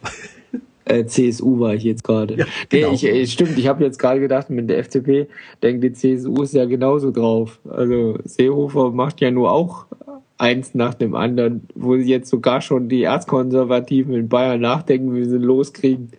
[0.91, 2.37] Äh, CSU war ich jetzt gerade.
[2.37, 2.89] Ja, genau.
[2.89, 5.29] nee, ich, äh, stimmt, ich habe jetzt gerade gedacht, mit der FDP
[5.63, 7.61] denkt die CSU ist ja genauso drauf.
[7.69, 9.87] Also Seehofer macht ja nur auch
[10.39, 15.37] eins nach dem anderen, wo jetzt sogar schon die Erzkonservativen in Bayern nachdenken, wie sie
[15.37, 16.11] loskriegen.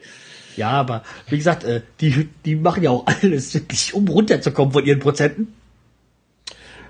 [0.56, 4.86] Ja, aber wie gesagt, äh, die, die machen ja auch alles wirklich, um runterzukommen von
[4.86, 5.54] ihren Prozenten.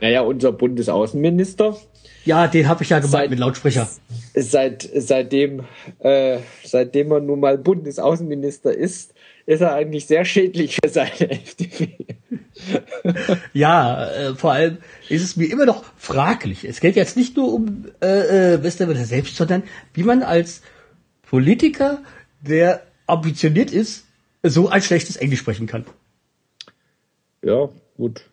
[0.02, 1.78] Naja, unser Bundesaußenminister
[2.26, 3.90] Ja, den habe ich ja gemeint Seit- mit Lautsprecher.
[4.36, 5.66] seit seitdem
[6.00, 9.14] äh, seitdem er nun mal Bundesaußenminister ist,
[9.48, 11.98] ist er eigentlich sehr schädlich für seine FDP.
[13.54, 14.78] Ja, äh, vor allem
[15.10, 16.64] ist es mir immer noch fraglich.
[16.64, 19.64] Es geht jetzt nicht nur um äh, äh, Westerwälder selbst, sondern
[19.94, 20.62] wie man als
[21.24, 22.02] Politiker,
[22.42, 24.06] der ambitioniert ist,
[24.44, 25.86] so ein schlechtes Englisch sprechen kann.
[27.42, 28.26] Ja, gut.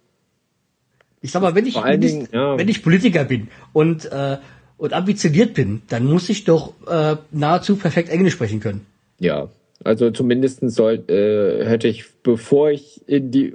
[1.21, 2.57] Ich sag mal, wenn ich, Dingen, ja.
[2.57, 4.39] wenn ich Politiker bin und, äh,
[4.77, 8.87] und ambitioniert bin, dann muss ich doch äh, nahezu perfekt Englisch sprechen können.
[9.19, 9.49] Ja,
[9.83, 13.55] also zumindest soll, äh, hätte ich, bevor ich in die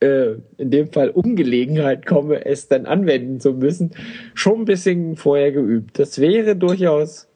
[0.00, 3.92] äh, in dem Fall Ungelegenheit komme, es dann anwenden zu müssen,
[4.34, 5.98] schon ein bisschen vorher geübt.
[5.98, 7.28] Das wäre durchaus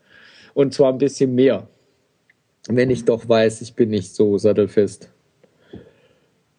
[0.53, 1.69] und zwar ein bisschen mehr,
[2.69, 5.11] wenn ich doch weiß, ich bin nicht so sattelfest.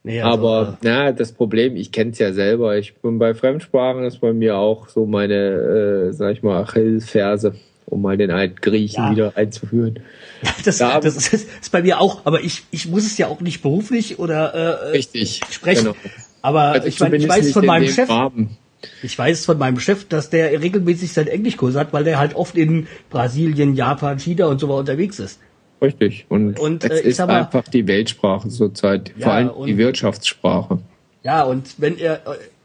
[0.05, 2.77] Nee, also, Aber na, das Problem, ich kenne es ja selber.
[2.77, 7.55] Ich bin bei Fremdsprachen, ist bei mir auch so meine, äh, sag ich mal, Achillesferse,
[7.87, 9.11] um mal den alten Griechen Ja.
[9.11, 9.95] wieder einzuführen.
[10.43, 13.27] äh, das, ja, das ist, ist bei mir auch, aber ich, ich muss es ja
[13.27, 15.41] auch nicht beruflich oder äh, Richtig.
[15.49, 15.85] sprechen.
[15.85, 15.95] Genau.
[16.43, 18.57] Aber Also ich, mein, ich weiß von in meinem Chef, Rahmen.
[19.01, 22.55] ich weiß von meinem Chef, dass der regelmäßig seinen Englischkurs hat, weil der halt oft
[22.55, 25.39] in Brasilien, Japan, China und so weiter unterwegs ist.
[25.81, 26.25] Richtig.
[26.29, 29.11] Und, Und, es äh, ist mal- einfach die Weltsprache zurzeit.
[29.17, 30.79] Ja, Vor allem die und- Wirtschaftssprache.
[31.23, 32.21] Ja, und wenn er,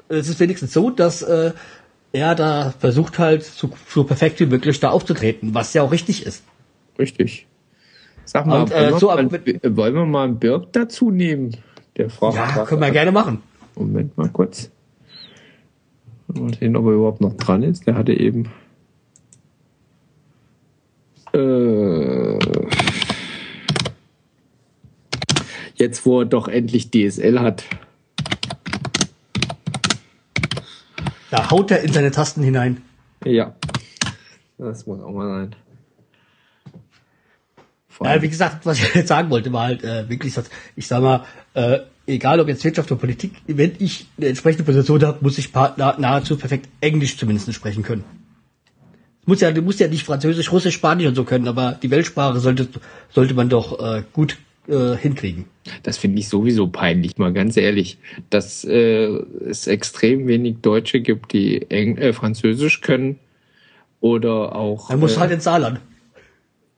[0.09, 1.53] äh, es ist wenigstens so, dass äh,
[2.13, 6.25] er da versucht halt so, so perfekt wie möglich da aufzutreten, was ja auch richtig
[6.27, 6.43] ist.
[6.99, 7.47] Richtig.
[8.25, 10.73] Sag mal, Und, äh, wollen, wir so mal ab- äh, wollen wir mal einen Birk
[10.73, 11.57] dazu nehmen?
[11.97, 13.43] Der fragt Ja, können wir gerne machen.
[13.75, 14.71] Moment mal kurz.
[16.29, 17.87] Mal sehen, ob er überhaupt noch dran ist.
[17.89, 18.51] Der hatte eben.
[21.33, 22.39] Äh,
[25.81, 27.65] jetzt, wo er doch endlich DSL hat.
[31.31, 32.83] Da haut er in seine Tasten hinein.
[33.25, 33.55] Ja.
[34.59, 35.57] Das muss auch mal sein.
[38.03, 41.03] Ja, wie gesagt, was ich jetzt sagen wollte, war halt äh, wirklich, dass ich sag
[41.03, 45.37] mal, äh, egal ob jetzt Wirtschaft oder Politik, wenn ich eine entsprechende Position habe, muss
[45.37, 48.05] ich nahezu perfekt Englisch zumindest sprechen können.
[49.27, 52.41] Muss ja, du musst ja nicht Französisch, Russisch, Spanisch und so können, aber die Weltsprache
[52.41, 52.69] sollte,
[53.11, 54.39] sollte man doch äh, gut
[54.69, 55.47] äh, hinkriegen.
[55.83, 57.99] Das finde ich sowieso peinlich, mal ganz ehrlich,
[58.31, 59.07] dass äh,
[59.49, 63.19] es extrem wenig Deutsche gibt, die Eng äh, Französisch können
[64.01, 64.89] oder auch.
[64.89, 65.81] Dann musst du äh, halt ins Saarland.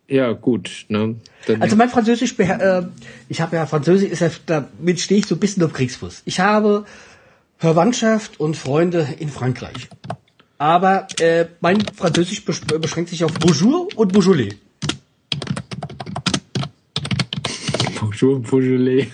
[0.08, 0.84] Ja, gut.
[0.88, 1.16] Ne?
[1.46, 2.82] Dann, Also mein Französisch, äh,
[3.28, 6.22] ich habe ja Französisch, ist ja, damit stehe ich so ein bisschen auf Kriegsfuß.
[6.26, 6.84] Ich habe
[7.56, 9.88] Verwandtschaft und Freunde in Frankreich.
[10.58, 14.54] Aber äh, mein Französisch besch beschränkt sich auf Bonjour und Beaujolais.
[18.30, 19.06] Beaujolais.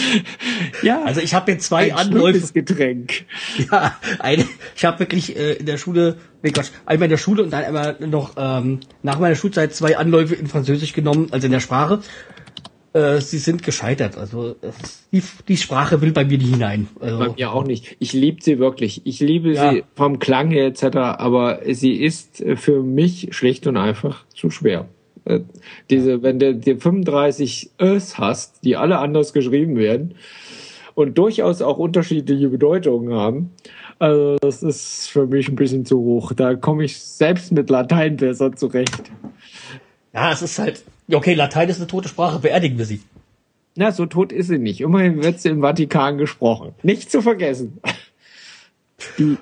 [0.82, 2.52] ja, Also ich habe jetzt zwei ein Anläufe.
[2.52, 3.24] Getränk.
[3.70, 4.44] Ja, eine,
[4.76, 7.64] ich habe wirklich äh, in der Schule, nee Quatsch, einmal in der Schule und dann
[7.64, 12.00] einmal noch ähm, nach meiner Schulzeit zwei Anläufe in Französisch genommen, also in der Sprache.
[12.92, 14.16] Äh, sie sind gescheitert.
[14.18, 16.88] Also es, die, die Sprache will bei mir nicht hinein.
[17.00, 17.96] Also, Bei mir auch nicht.
[18.00, 19.02] Ich liebe sie wirklich.
[19.04, 19.70] Ich liebe Ja.
[19.70, 24.50] sie vom Klang her etc., aber sie ist äh, für mich schlicht und einfach zu
[24.50, 24.88] schwer.
[25.30, 25.40] Äh,
[25.90, 30.14] Diese, wenn du die 35 Ös hast, die alle anders geschrieben werden
[30.94, 33.52] und durchaus auch unterschiedliche Bedeutungen haben,
[33.98, 36.32] also das ist für mich ein bisschen zu hoch.
[36.32, 39.02] Da komme ich selbst mit Latein besser zurecht.
[40.12, 43.02] Ja, es ist halt, okay, Latein ist eine tote Sprache, beerdigen wir sie.
[43.76, 44.80] Na, so tot ist sie nicht.
[44.80, 46.74] Immerhin wird sie im Vatikan gesprochen.
[46.82, 47.78] Nicht zu vergessen.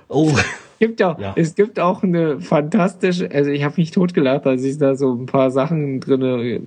[0.09, 0.32] Oh,
[0.79, 1.33] gibt auch, Ja.
[1.37, 5.26] es gibt auch eine fantastische, also ich habe mich totgelacht, als ich da so ein
[5.26, 6.61] paar Sachen drinne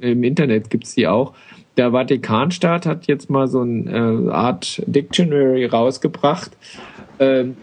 [0.00, 1.34] im Internet gibt's die auch.
[1.76, 6.50] Der Vatikanstaat hat jetzt mal so eine äh, Art Dictionary rausgebracht,
[7.18, 7.56] ähm,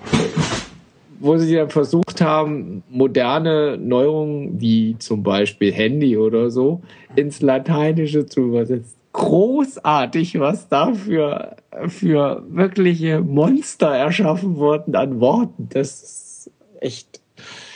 [1.20, 6.82] wo sie dann versucht haben, moderne Neuerungen wie zum Beispiel Handy oder so
[7.16, 8.96] ins Lateinische zu übersetzen.
[9.18, 11.56] Großartig, was da für,
[11.88, 15.70] für wirkliche Monster erschaffen wurden an Worten.
[15.72, 16.52] Das ist
[16.82, 17.20] echt.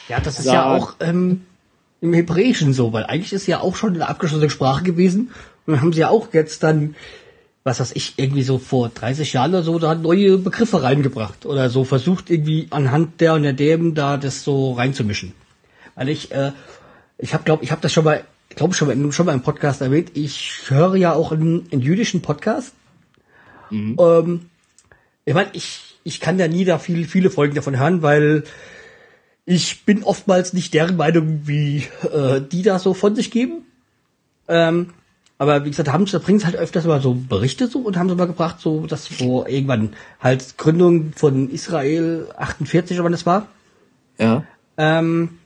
[0.07, 0.69] ja, das ist Ja.
[0.71, 1.41] auch ähm,
[1.99, 5.31] im Hebräischen so, weil eigentlich ist ja auch schon eine abgeschlossene Sprache gewesen.
[5.65, 6.95] Und dann haben sie ja auch jetzt dann,
[7.63, 11.47] was weiß ich, irgendwie so vor 30 Jahren oder so, da neue Begriffe reingebracht.
[11.47, 15.33] Oder so versucht irgendwie anhand der und der dem da das so reinzumischen.
[15.95, 16.51] Weil ich, äh,
[17.17, 19.79] ich habe glaube, ich habe das schon mal ich glaube schon, schon mal im Podcast
[19.79, 22.73] erwähnt, ich höre ja auch einen, einen jüdischen Podcast.
[23.97, 24.49] Ähm,
[25.23, 28.43] ich meine, ich, ich kann ja nie da viel, viele Folgen davon hören, weil
[29.45, 33.61] ich bin oftmals nicht deren Meinung, wie äh, die da so von sich geben.
[34.49, 34.87] Ähm,
[35.37, 38.09] aber wie gesagt, haben sie, bringen sie halt öfters mal so Berichte so und haben
[38.09, 43.25] sie mal gebracht, so dass vor irgendwann halt Gründung von Israel 48 oder wann das
[43.25, 43.47] war.
[44.17, 44.43] Ja.
[44.75, 45.39] Ähm,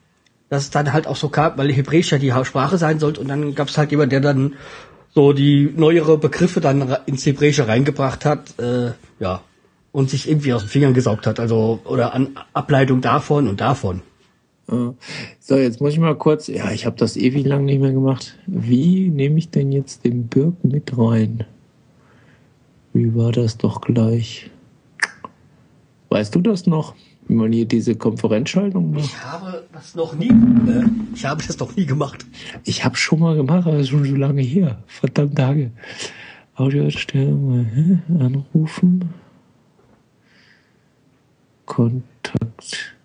[0.55, 3.27] dass es dann halt auch so gab, weil Hebräisch ja die Sprache sein sollte und
[3.27, 4.55] dann gab es halt jemand, der dann
[5.13, 9.41] so die neuere Begriffe dann ins Hebräische reingebracht hat, äh, ja,
[9.91, 14.01] und sich irgendwie aus den Fingern gesaugt hat, also oder an Ableitung davon und davon.
[14.71, 14.93] Ja.
[15.39, 18.37] So, jetzt muss ich mal kurz, ja, ich habe das ewig lang nicht mehr gemacht.
[18.47, 21.43] Wie nehme ich denn jetzt den Birk mit rein?
[22.93, 24.49] Wie war das doch gleich?
[26.09, 26.95] Weißt du das noch?
[27.27, 29.05] Wie man hier diese Konferenzschaltung macht?
[29.05, 30.83] Ich habe das noch nie, äh,
[31.15, 32.25] ich habe das noch nie gemacht.
[32.63, 34.83] Ich habe schon mal gemacht, aber schon so lange her.
[34.87, 35.71] Verdammt Tage.
[36.55, 39.09] Audioerstellung, äh, anrufen.
[41.65, 42.95] Kontakt.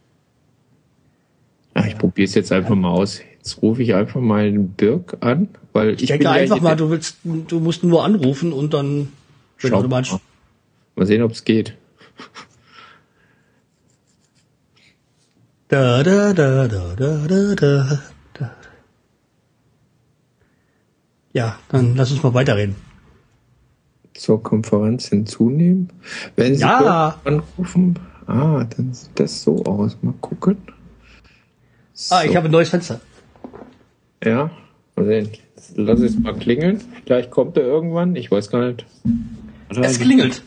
[1.73, 3.21] Ah, ich probiere es jetzt einfach mal aus.
[3.39, 6.77] Jetzt rufe ich einfach mal den Birk an, weil ich, Ich denke ja einfach mal,
[6.77, 9.09] du willst, du musst nur anrufen und dann,
[9.57, 10.05] Schau mal.
[10.95, 11.75] Mal sehen, ob es geht.
[15.71, 17.99] Da, da, da, da, da, da, da,
[18.35, 18.51] da.
[21.33, 22.75] Ja, dann lass uns mal weiterreden.
[24.15, 25.93] Zur Konferenz hinzunehmen.
[26.35, 27.21] Wenn Sie Ja.
[27.25, 29.97] Anrufen, ah, dann sieht das so aus.
[30.03, 30.57] Mal gucken.
[32.11, 32.37] Ah, ich So.
[32.37, 33.01] habe ein neues Fenster.
[34.25, 34.51] Ja,
[34.97, 35.31] mal sehen.
[35.77, 36.81] Lass es mal klingeln.
[37.07, 38.17] Vielleicht kommt er irgendwann.
[38.17, 38.85] Ich weiß gar nicht.
[39.69, 40.43] Es klingelt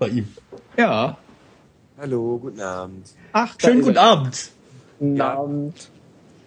[0.00, 0.26] bei ihm.
[0.76, 1.16] Ja.
[1.98, 3.06] Hallo, guten Abend.
[3.32, 4.50] Ach, Schönen guten Abend.
[4.98, 5.90] Guten Abend.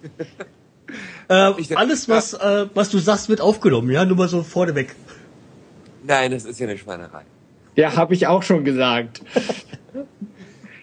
[1.27, 4.05] Äh, alles, was, äh, was du sagst, wird aufgenommen, ja?
[4.05, 4.95] Nur mal so vorneweg.
[6.03, 7.21] Nein, das ist ja eine Schweinerei.
[7.75, 9.21] Ja, habe ich auch schon gesagt.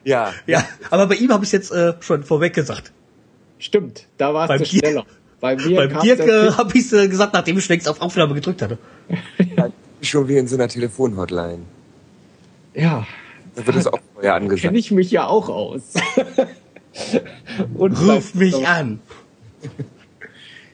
[0.05, 2.93] Ja, Ja, aber bei ihm habe ich jetzt äh, schon vorweg gesagt.
[3.59, 5.05] Stimmt, da du Dirk- schneller.
[5.41, 8.63] Bei mir Beim Dirk äh, habe ich äh, gesagt, nachdem ich längst auf Aufnahme gedrückt
[8.63, 8.79] hatte.
[10.03, 11.63] schon wie in so einer Telefonhotline.
[12.75, 13.05] Ja,
[13.57, 14.63] Da wird es auch vorher angesagt.
[14.63, 15.83] kenne ich mich ja auch aus.
[17.75, 19.01] Und Ruf mich an.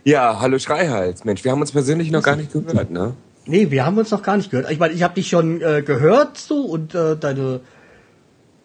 [0.04, 1.24] Ja, hallo Schreihals.
[1.24, 3.14] Mensch, wir haben uns persönlich noch gar nicht gehört, ne?
[3.46, 4.68] Nee, wir haben uns noch gar nicht gehört.
[4.72, 7.60] Ich meine, ich habe dich schon äh, gehört so und äh, deine,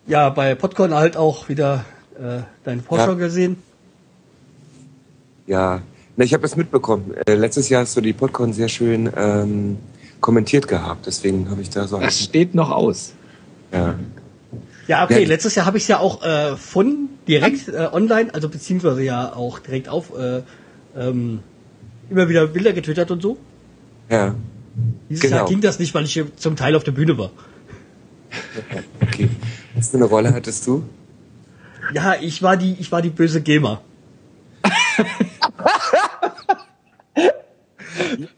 [0.07, 1.85] ja, bei Podcon halt auch wieder
[2.19, 3.13] äh, deine Vorschau Ja.
[3.13, 3.57] gesehen.
[5.45, 5.81] Ja.
[6.15, 7.13] Na, ich habe es mitbekommen.
[7.27, 9.77] Äh, letztes Jahr hast du die Podcon sehr schön ähm,
[10.21, 11.05] kommentiert gehabt.
[11.05, 11.99] Deswegen habe ich da so...
[11.99, 13.13] Das steht noch aus.
[13.71, 13.93] Ja.
[14.87, 15.27] Ja, okay, Ja.
[15.27, 19.33] letztes Jahr habe ich es ja auch äh, von direkt äh, online, also beziehungsweise ja
[19.33, 20.41] auch direkt auf, äh,
[20.95, 21.39] ähm,
[22.09, 23.37] immer wieder Bilder getwittert und so.
[24.09, 24.35] Ja.
[25.09, 25.37] Dieses Genau.
[25.37, 27.31] Jahr ging das nicht, weil ich hier zum Teil auf der Bühne war.
[29.01, 29.29] Okay.
[29.75, 30.83] Was für eine Rolle hattest du?
[31.93, 33.81] Ja, ich war die, ich war die böse Gamer.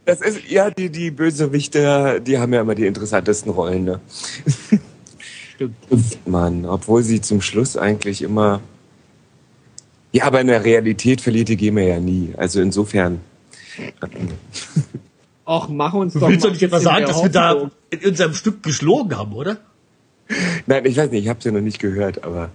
[0.06, 4.00] Das ist, ja, die, die Bösewichte, die haben ja immer die interessantesten Rollen, ne?
[5.56, 5.76] Stimmt.
[6.26, 8.62] Mann, obwohl sie zum Schluss eigentlich immer.
[10.12, 12.34] Ja, aber in der Realität verliert die GEMA ja nie.
[12.38, 13.20] Also insofern.
[15.46, 18.10] Ach, mach uns Du doch willst mal doch nicht etwa sagen, dass wir da in
[18.10, 19.58] unserem Stück geschlagen haben, oder?
[20.68, 22.50] Nein, ich weiß nicht, ich habe ja noch nicht gehört, aber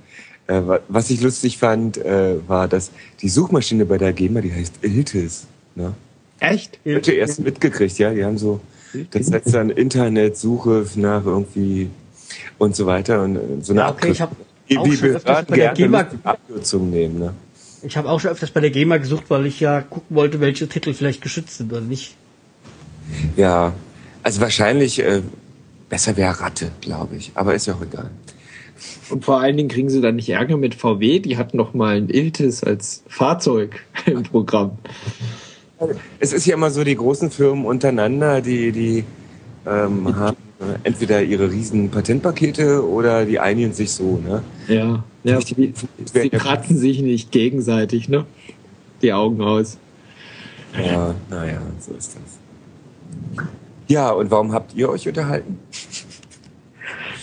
[0.47, 2.91] äh, wa- was ich lustig fand, äh, war, dass
[3.21, 5.47] die Suchmaschine bei der GEMA, die heißt Iltis.
[5.75, 5.93] Ne?
[6.39, 6.79] Echt?
[6.85, 8.13] Heute erst mitgekriegt, ja.
[8.15, 8.61] Die haben so,
[9.11, 11.89] das heißt dann Internetsuche nach irgendwie
[12.59, 14.47] und so weiter und äh, so eine Ja, okay, ich Abkürzung.
[14.47, 17.35] hab Wie auch wie schon öfters Behörden bei der gerne Abkürzungen nehmen, ne?
[17.87, 20.69] Ich habe auch schon öfters bei der GEMA gesucht, weil ich ja gucken wollte, welche
[20.69, 22.15] Titel vielleicht geschützt sind oder nicht.
[23.37, 23.75] Ja,
[24.23, 25.23] also wahrscheinlich äh,
[25.89, 27.33] besser wäre Ratte, glaube ich.
[27.35, 28.11] Aber ist ja auch egal.
[29.11, 31.21] Und vor allen Dingen kriegen sie dann nicht Ärger mit VW.
[31.21, 34.79] Die hatten noch mal ein Iltis als Fahrzeug im Programm.
[36.19, 39.05] Es ist ja immer so, die großen Firmen untereinander, die, die
[39.67, 40.37] ähm, haben
[40.85, 44.43] entweder ihre riesen Patentpakete oder die einigen sich so, ne?
[44.69, 45.73] Ja, ja die,
[46.15, 48.27] die kratzen sich nicht gegenseitig, ne?
[49.03, 49.79] Die Augen aus.
[50.77, 53.47] Ja, naja, so ist das.
[53.89, 55.59] Ja, und warum habt ihr euch unterhalten?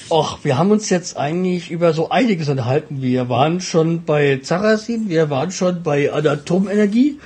[0.10, 3.02] Och, wir haben uns jetzt eigentlich über so einiges unterhalten.
[3.02, 7.20] Wir waren schon bei Zarasin, wir waren schon bei Atomenergie.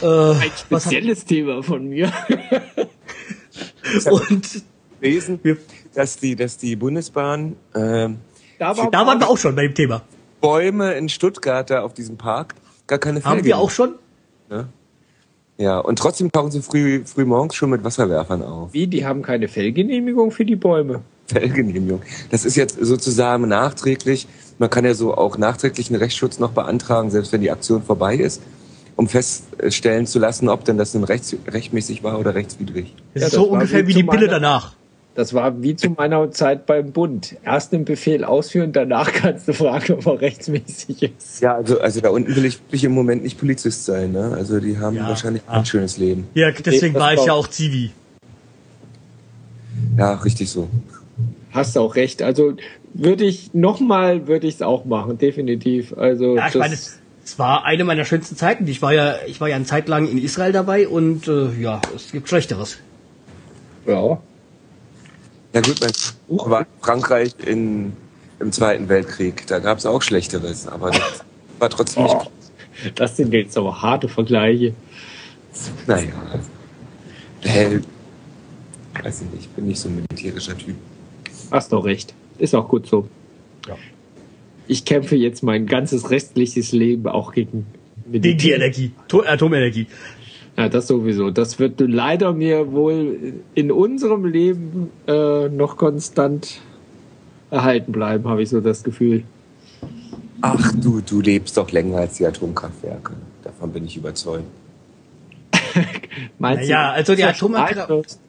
[0.00, 0.36] Äh, Ein
[0.70, 2.12] was hat, spezielles Thema von mir.
[4.10, 4.62] und
[5.00, 5.56] Lesen, wir,
[5.94, 8.18] dass die, dass die Bundesbahn ähm,
[8.60, 10.02] Da war da waren wir auch schon bei dem Thema.
[10.42, 12.54] Bäume in Stuttgart da auf diesem Park
[12.86, 13.94] gar keine Haben Felge wir auch schon?
[14.50, 14.68] Ne?
[15.56, 18.74] Ja, und trotzdem tauchen sie früh, früh morgens schon mit Wasserwerfern auf.
[18.74, 21.00] Wie, die haben keine Fellgenehmigung für die Bäume?
[21.28, 22.02] Fellgenehmigung.
[22.30, 24.28] Das ist jetzt sozusagen nachträglich.
[24.58, 28.16] Man kann ja so auch nachträglich einen Rechtsschutz noch beantragen, selbst wenn die Aktion vorbei
[28.16, 28.42] ist,
[28.94, 32.94] um feststellen zu lassen, ob denn das nun rechts, rechtmäßig war oder rechtswidrig.
[33.14, 34.74] Das Ja, ist das so ungefähr wie die Pille danach.
[35.20, 37.36] Das war wie zu meiner Zeit beim Bund.
[37.44, 41.42] Erst den Befehl ausführen, danach kannst du fragen, ob er rechtsmäßig ist.
[41.42, 44.12] Ja, also, also da unten will ich wirklich im Moment nicht Polizist sein.
[44.12, 44.32] Ne?
[44.34, 45.52] Also die haben Ja, wahrscheinlich ja.
[45.52, 46.26] ein schönes Leben.
[46.32, 47.90] Ja, deswegen war ich ja auch Zivi.
[49.98, 50.70] Ja, richtig so.
[51.50, 52.22] Hast auch recht.
[52.22, 52.54] Also
[52.94, 55.92] würde ich nochmal, würde ich es auch machen, definitiv.
[55.98, 58.66] Also Ja, ich meine, es, es war eine meiner schönsten Zeiten.
[58.66, 61.82] Ich war ja, ich war ja eine Zeit lang in Israel dabei und äh, ja,
[61.94, 62.78] es gibt Schlechteres.
[63.86, 64.18] ja.
[65.52, 65.92] Ja gut, mein
[66.28, 67.92] Buch war in Frankreich in,
[68.38, 69.46] im Zweiten Weltkrieg.
[69.46, 71.24] Da gab es auch Schlechteres, aber das
[71.58, 72.30] war trotzdem nicht Oh,
[72.94, 74.74] das sind jetzt aber harte Vergleiche.
[75.86, 76.12] Naja.
[77.40, 77.82] Hell.
[79.02, 80.76] Weiß ich nicht, ich bin nicht so ein militärischer Typ.
[81.50, 82.14] Hast doch recht.
[82.38, 83.08] Ist auch gut so.
[83.66, 83.76] Ja.
[84.66, 87.66] Ich kämpfe jetzt mein ganzes restliches Leben auch gegen
[88.10, 88.56] Gegen die Militär.
[88.56, 89.86] Energie, to Atomenergie.
[90.56, 91.30] Ja, das sowieso.
[91.30, 96.60] Das wird leider mir wohl in unserem Leben äh, noch konstant
[97.50, 99.24] erhalten bleiben, habe ich so das Gefühl.
[100.42, 103.12] Ach, du, du lebst doch länger als die Atomkraftwerke.
[103.42, 104.44] Davon bin ich überzeugt.
[106.38, 108.20] Meinst Naja, du, also die dass du Atomkraft- alt wirst?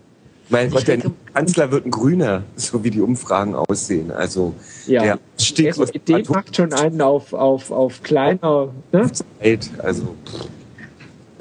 [0.50, 0.98] Mein Gott, der
[1.34, 4.12] Kanzler wird ein Grüner, so wie die Umfragen aussehen.
[4.12, 4.54] Also
[4.86, 5.02] Ja.
[5.04, 8.68] der stieg Die Idee macht schon einen auf, auf, auf kleiner.
[8.92, 9.00] Ne?
[9.00, 9.70] Atomzeit.
[9.78, 10.48] Also pff,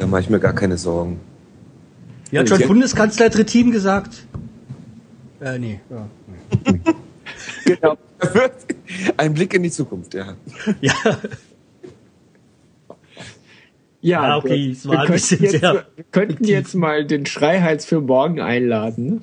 [0.01, 1.21] da mache ich mir gar keine Sorgen.
[2.31, 2.67] Wie hat schon.
[2.67, 4.25] Bundeskanzler Trittin gesagt?
[5.41, 5.81] Äh, nee.
[5.91, 6.09] Ja.
[7.65, 7.97] Genau.
[9.17, 10.35] Ein Blick in die Zukunft, ja.
[10.81, 10.93] ja.
[14.03, 16.75] Ja, Ja, okay, wir- es war wir ein könnten bisschen jetzt, sehr wir könnten jetzt
[16.75, 19.23] mal den Schreihals für morgen einladen.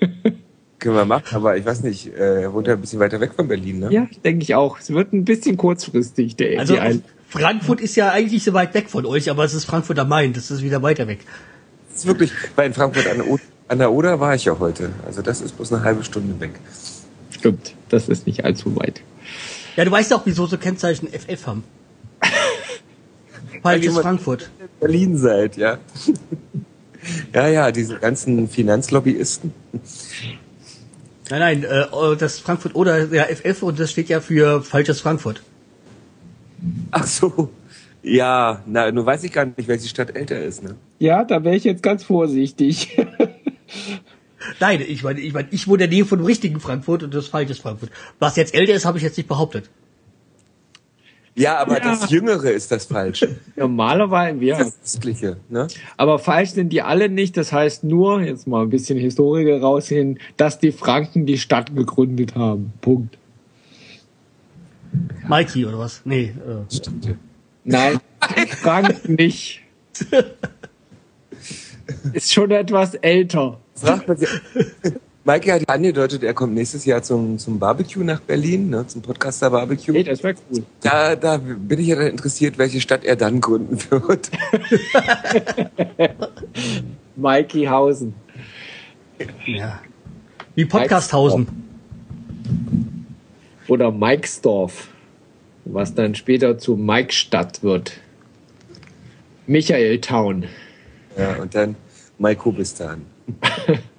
[0.00, 0.12] Ne?
[0.80, 3.32] Können wir machen, aber ich weiß nicht, äh, er wohnt ja ein bisschen weiter weg
[3.34, 3.92] von Berlin, ne?
[3.92, 4.78] Ja, denke ich auch.
[4.80, 7.02] Es wird ein bisschen kurzfristig, der Also die ein
[7.38, 10.32] Frankfurt ist ja eigentlich so weit weg von euch, aber es ist Frankfurt am Main,
[10.32, 11.20] das ist wieder weiter weg.
[11.90, 14.58] Das ist wirklich, weil in Frankfurt an der, O- an der Oder war ich ja
[14.58, 14.90] heute.
[15.04, 16.52] Also das ist bloß eine halbe Stunde weg.
[17.30, 19.00] Stimmt, das ist nicht allzu weit.
[19.76, 21.64] Ja, du weißt auch, wieso so Kennzeichen FF haben.
[23.62, 24.50] Falsches jemand- Frankfurt.
[24.80, 25.78] Berlin seid, ja.
[27.32, 29.52] ja, ja, diese ganzen Finanzlobbyisten.
[31.30, 35.42] Nein, nein, äh, das Frankfurt oder ja FF und das steht ja für falsches Frankfurt.
[36.90, 37.50] Ach so.
[38.02, 40.74] Ja, na, nur weiß ich gar nicht, welche Stadt älter ist, ne?
[40.98, 42.96] Ja, da wäre ich jetzt ganz vorsichtig.
[44.60, 47.14] Nein, ich meine, ich meine, ich wohne in der Nähe von dem richtigen Frankfurt und
[47.14, 47.90] das falsches Frankfurt.
[48.18, 49.70] Was jetzt älter ist, habe ich jetzt nicht behauptet.
[51.34, 51.96] Ja, aber Ja.
[51.96, 53.36] das Jüngere ist das Falsche.
[53.56, 54.58] Normalerweise, ja.
[54.58, 55.66] Das Östliche, ne?
[55.96, 57.36] Aber falsch sind die alle nicht.
[57.36, 62.34] Das heißt nur, jetzt mal ein bisschen Historiker raushin, dass die Franken die Stadt gegründet
[62.36, 62.72] haben.
[62.82, 63.16] Punkt.
[65.28, 66.02] Mikey oder was?
[66.04, 67.06] Nee, äh, Stimmt.
[67.06, 67.14] ja.
[67.64, 67.98] Nein,
[68.36, 69.62] die Franken nicht.
[72.12, 73.58] Ist schon etwas älter.
[73.82, 74.02] Man.
[75.24, 79.48] Maike hat angedeutet, er kommt nächstes Jahr zum, zum Barbecue nach Berlin, ne, zum Podcaster
[79.50, 79.94] Barbecue.
[79.94, 80.64] Hey, das wäre cool.
[80.82, 84.30] Da, da bin ich ja dann interessiert, welche Stadt er dann gründen wird.
[87.16, 88.14] Mikey Hausen.
[89.46, 89.80] ja.
[90.54, 91.63] Wie Podcasthausen.
[93.68, 94.88] Oder Mikesdorf.
[95.66, 97.98] Was dann später zu Mikestadt wird.
[99.46, 100.46] Michael Town.
[101.16, 101.76] Ja, und dann
[102.18, 103.06] Maikobistan.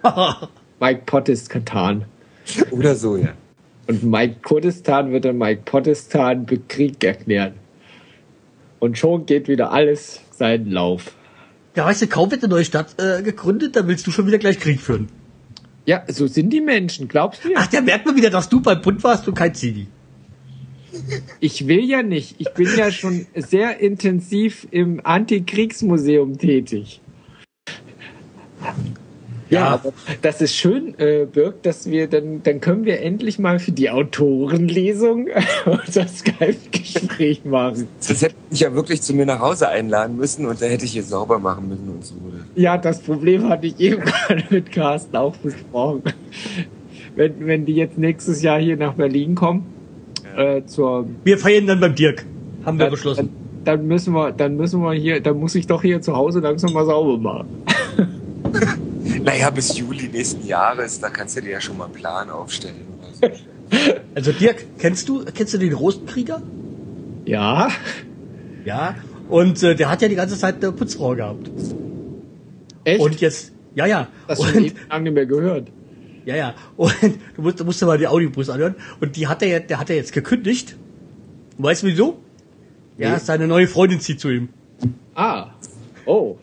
[0.80, 2.05] Mike Pottistan.
[2.72, 3.34] Oder so, ja.
[3.88, 7.53] Und Mike Kurdistan wird dann Mike Pottistan Krieg erklären.
[8.80, 11.13] Und schon geht wieder alles seinen Lauf.
[11.76, 14.38] Ja, weißt du, kaum wird eine neue Stadt äh, gegründet, dann willst du schon wieder
[14.38, 15.09] gleich Krieg führen.
[15.86, 17.49] Ja, so sind die Menschen, glaubst du?
[17.55, 19.88] Ach, da merkt man wieder, dass du beim Bund warst und kein Zivi.
[21.39, 22.36] Ich will ja nicht.
[22.39, 27.01] Ich bin ja schon sehr intensiv im Antikriegsmuseum tätig.
[29.49, 29.67] Ja, Ja.
[29.75, 33.71] aber das ist schön, äh, Birg, dass wir dann, dann können wir endlich mal für
[33.71, 35.27] die Autorenlesung
[35.65, 37.87] unser Skype-Gespräch machen.
[38.07, 40.91] Das hätte ich ja wirklich zu mir nach Hause einladen müssen und da hätte ich
[40.93, 42.15] hier sauber machen müssen und so.
[42.55, 46.03] Ja, das Problem hatte ich eben gerade mit Carsten auch besprochen.
[47.15, 49.65] Wenn, wenn die jetzt nächstes Jahr hier nach Berlin kommen,
[50.35, 52.25] äh, zur Wir feiern dann beim Dirk.
[52.65, 53.29] Haben wir dann, beschlossen.
[53.63, 56.39] Dann, dann müssen wir, dann müssen wir hier, dann muss ich doch hier zu Hause
[56.39, 57.47] langsam mal sauber machen.
[59.24, 62.86] Naja, bis Juli nächsten Jahres, da kannst du dir ja schon mal einen Plan aufstellen.
[63.22, 63.93] Oder so.
[64.13, 66.41] Also Dirk, kennst du, kennst du den Rosenkrieger?
[67.26, 67.70] Ja,
[68.66, 68.95] Ja.
[69.28, 71.49] Und äh, der hat ja die ganze Zeit eine Putzfrau gehabt.
[72.84, 72.99] Echt?
[73.01, 74.07] Und jetzt, ja, ja.
[74.28, 75.70] das und, schon eben lange nicht mehr gehört.
[76.26, 76.53] Ja, ja.
[76.78, 76.93] Und
[77.36, 78.76] du musst, du musst dir mal die Audiobus anhören.
[78.99, 80.76] Und die hat er jetzt, der hat er jetzt gekündigt.
[81.57, 82.20] Weißt du wieso?
[82.97, 83.20] Ja, Nee.
[83.20, 84.49] seine neue Freundin zieht zu ihm.
[85.16, 85.47] Ah.
[86.05, 86.38] Oh.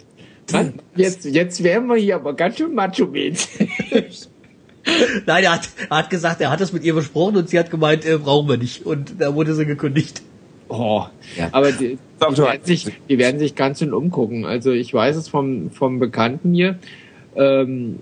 [0.51, 3.68] Mann, jetzt, jetzt wären wir hier aber ganz schön macho-mäßig.
[5.26, 7.70] Nein, er hat, er hat gesagt, er hat das mit ihr besprochen und sie hat
[7.70, 8.84] gemeint, äh, brauchen wir nicht.
[8.84, 10.22] Und da wurde sie gekündigt.
[10.68, 11.05] Oh,
[11.36, 11.51] Ja.
[11.53, 14.45] aber die, die, werden sich, die werden sich ganz schön umgucken.
[14.45, 16.78] Also ich weiß es vom, vom Bekannten hier.
[17.36, 18.01] Ähm,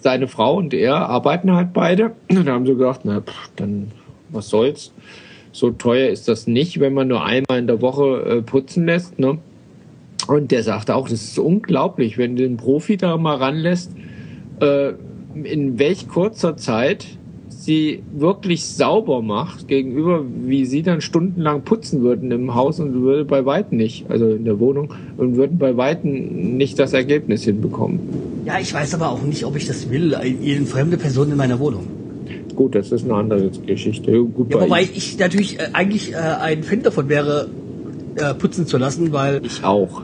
[0.00, 2.12] seine Frau und er arbeiten halt beide.
[2.30, 3.90] Und da haben sie gedacht, na, pff, dann
[4.30, 4.92] was soll's.
[5.52, 9.18] So teuer ist das nicht, wenn man nur einmal in der Woche äh, putzen lässt.
[9.18, 9.38] Ne?
[10.26, 13.90] Und der sagte auch, das ist unglaublich, wenn du den Profi da mal ranlässt,
[14.60, 14.92] äh,
[15.42, 17.06] in welch kurzer Zeit
[17.48, 23.24] sie wirklich sauber macht gegenüber, wie sie dann stundenlang putzen würden im Haus und würde
[23.24, 27.98] bei Weitem nicht, also in der Wohnung, und würden bei Weitem nicht das Ergebnis hinbekommen.
[28.44, 31.58] Ja, ich weiß aber auch nicht, ob ich das will, eine fremde Person in meiner
[31.58, 31.86] Wohnung.
[32.54, 34.12] Gut, das ist eine andere Geschichte.
[34.24, 37.48] Gut, Ja, bei wobei ich natürlich äh, eigentlich äh, ein Fan davon wäre,
[38.16, 40.02] äh, putzen zu lassen, weil ich auch.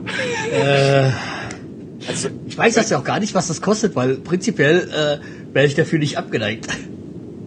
[2.08, 5.66] Also, ich weiß das ja auch gar nicht, was das kostet, weil prinzipiell äh, wäre
[5.66, 6.66] ich dafür nicht abgeneigt.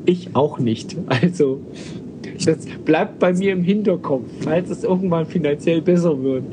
[0.05, 0.95] Ich auch nicht.
[1.07, 1.61] Also,
[2.45, 6.43] das bleibt bei mir im Hinterkopf, falls es irgendwann finanziell besser wird.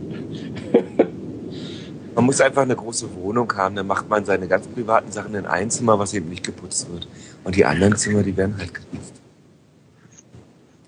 [2.15, 5.47] man muss einfach eine große Wohnung haben, dann macht man seine ganz privaten Sachen in
[5.47, 7.09] ein Zimmer, was eben nicht geputzt wird.
[7.45, 9.20] Und die anderen Zimmer, die werden halt geputzt.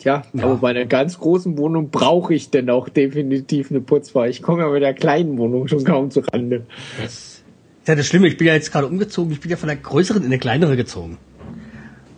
[0.03, 0.45] Tja, Ja.
[0.45, 4.25] aber bei einer ganz großen Wohnung brauche ich denn auch definitiv eine Putzfrau.
[4.25, 6.67] Ich komme ja mit der kleinen Wohnung schon kaum zu Rande.
[7.01, 7.43] Das ist
[7.87, 10.23] ja das Schlimme, ich bin ja jetzt gerade umgezogen, ich bin ja von der größeren
[10.23, 11.19] in eine kleinere gezogen.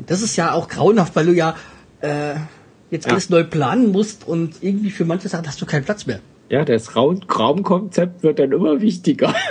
[0.06, 1.56] Das ist ja auch grauenhaft, weil du ja
[2.00, 2.34] äh,
[2.90, 3.12] jetzt Ja.
[3.12, 6.20] alles neu planen musst und irgendwie für manche Sachen hast du keinen Platz mehr.
[6.48, 9.34] Ja, das Raum Raumkonzept wird dann immer wichtiger.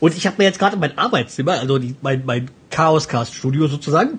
[0.00, 4.18] Und ich habe mir jetzt gerade mein Arbeitszimmer, also die, mein, mein Chaoscast-Studio sozusagen,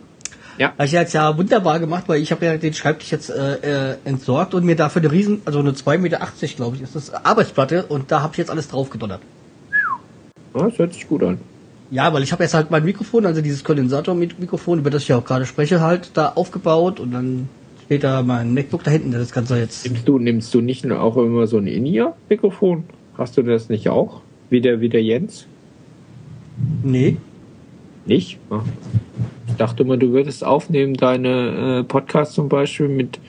[0.58, 0.74] ja.
[0.74, 3.96] habe ich jetzt ja wunderbar gemacht, weil ich habe ja den Schreibtisch jetzt äh, äh,
[4.06, 6.20] entsorgt und mir dafür eine riesen, also eine 2,80 Meter,
[6.56, 9.22] glaube ich, ist das Arbeitsplatte und da habe ich jetzt alles drauf gedonnert.
[10.56, 11.40] ja, das hört sich gut an.
[11.90, 15.18] Ja, weil ich habe jetzt halt mein Mikrofon, also dieses Kondensatormikrofon, über das ich ja
[15.18, 17.48] auch gerade spreche, halt da aufgebaut und dann
[17.86, 19.86] steht da mein MacBook da hinten, der das Ganze jetzt.
[19.86, 22.84] Nimmst du, nimmst du nicht nur auch immer so ein In-Ear-Mikrofon?
[23.18, 24.22] Hast du das nicht auch?
[24.50, 25.48] Wie der, wie der Jens?
[26.84, 27.18] Nee.
[28.06, 28.40] Nicht?
[28.50, 28.62] Ah.
[29.48, 33.20] Ich dachte immer, du würdest aufnehmen, deine äh, Podcasts zum Beispiel mit,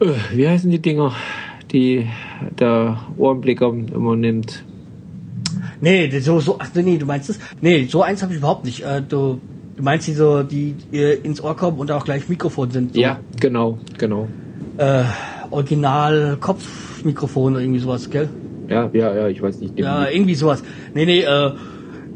[0.00, 1.12] äh, wie heißen die Dinger,
[1.72, 2.06] die
[2.58, 4.64] der Ohrenblicker immer nimmt.
[5.80, 7.38] Nee, so, so, ach nee, du meinst das?
[7.60, 8.82] Nee, so eins habe ich überhaupt nicht.
[8.84, 9.40] Äh, du,
[9.76, 10.74] du meinst die so, die
[11.22, 12.94] ins Ohr kommen und auch gleich Mikrofon sind.
[12.94, 14.28] So, Ja, genau, genau.
[14.78, 15.04] Äh,
[15.50, 18.28] Original Kopfmikrofon oder irgendwie sowas, gell?
[18.68, 19.78] Ja, ja, ja, ich weiß nicht.
[19.78, 20.62] Ja, irgendwie sowas.
[20.94, 21.52] Nee, nee, äh,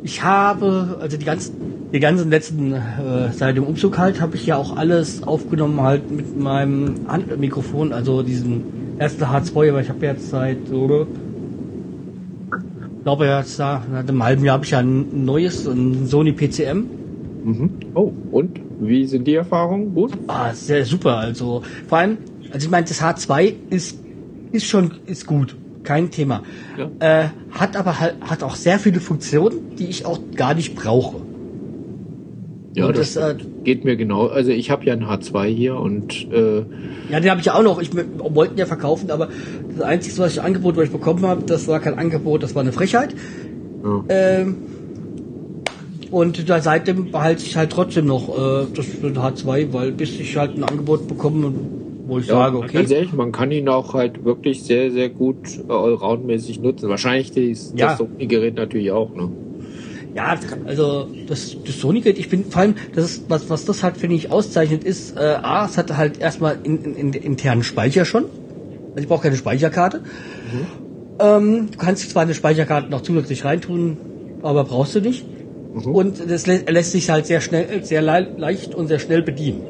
[0.03, 1.55] ich habe, also die ganzen,
[1.93, 6.11] die ganzen letzten, äh, seit dem Umzug halt, habe ich ja auch alles aufgenommen halt
[6.11, 11.07] mit meinem Handmikrofon, also diesen ersten H2, aber ich habe jetzt seit, so,
[12.99, 16.32] ich glaube jetzt da, seit einem halben Jahr habe ich ja ein neues, ein Sony
[16.32, 16.84] PCM.
[17.45, 17.70] mhm.
[17.95, 18.61] Oh, und?
[18.80, 19.95] Wie sind die Erfahrungen?
[19.95, 20.12] Gut?
[20.28, 22.18] Ah, sehr super, also, vor allem,
[22.53, 23.99] also ich meine, das H2 ist,
[24.53, 25.57] ist schon, ist gut.
[25.84, 26.43] Kein Thema.
[26.76, 27.22] Ja.
[27.22, 31.22] Äh, hat aber halt, hat auch sehr viele Funktionen, die ich auch gar nicht brauche.
[32.79, 34.26] Ja, das, das, äh, geht mir genau.
[34.29, 36.64] Also ich habe ja ein H2 hier und äh,
[37.09, 37.81] Ja, den habe ich ja auch noch.
[37.81, 39.29] Ich m- wollte ihn ja verkaufen, aber
[39.74, 42.62] das Einzige, was ich Angebot, was ich bekommen habe, das war kein Angebot, das war
[42.62, 43.14] eine Frechheit.
[43.83, 44.05] ja.
[44.09, 44.57] Ähm,
[46.11, 50.57] und da seitdem behalte ich halt trotzdem noch äh, das H2, weil bis ich halt
[50.57, 51.53] ein Angebot bekomme,
[52.07, 52.79] wo ich Ja, sage, okay.
[52.79, 55.37] Ganz ehrlich, man kann ihn auch halt wirklich sehr, sehr gut
[55.68, 56.89] äh, allroundmäßig nutzen.
[56.89, 57.89] Wahrscheinlich das, Ja.
[57.89, 59.33] das Sony-Gerät natürlich auch, ne?
[60.15, 63.97] Ja, also das, das Sony-Gerät, ich bin vor allem, das ist, was, was das halt,
[63.97, 68.05] finde ich, auszeichnet, ist, äh, A, es hat halt erstmal in, in, in, internen Speicher
[68.05, 68.25] schon.
[68.91, 70.01] Also ich brauche keine Speicherkarte.
[71.21, 73.97] Ähm, du kannst zwar eine Speicherkarte noch zusätzlich reintun,
[74.43, 75.25] aber brauchst du nicht.
[75.85, 79.63] Und das lä lässt sich halt sehr schnell, sehr le leicht und sehr schnell bedienen.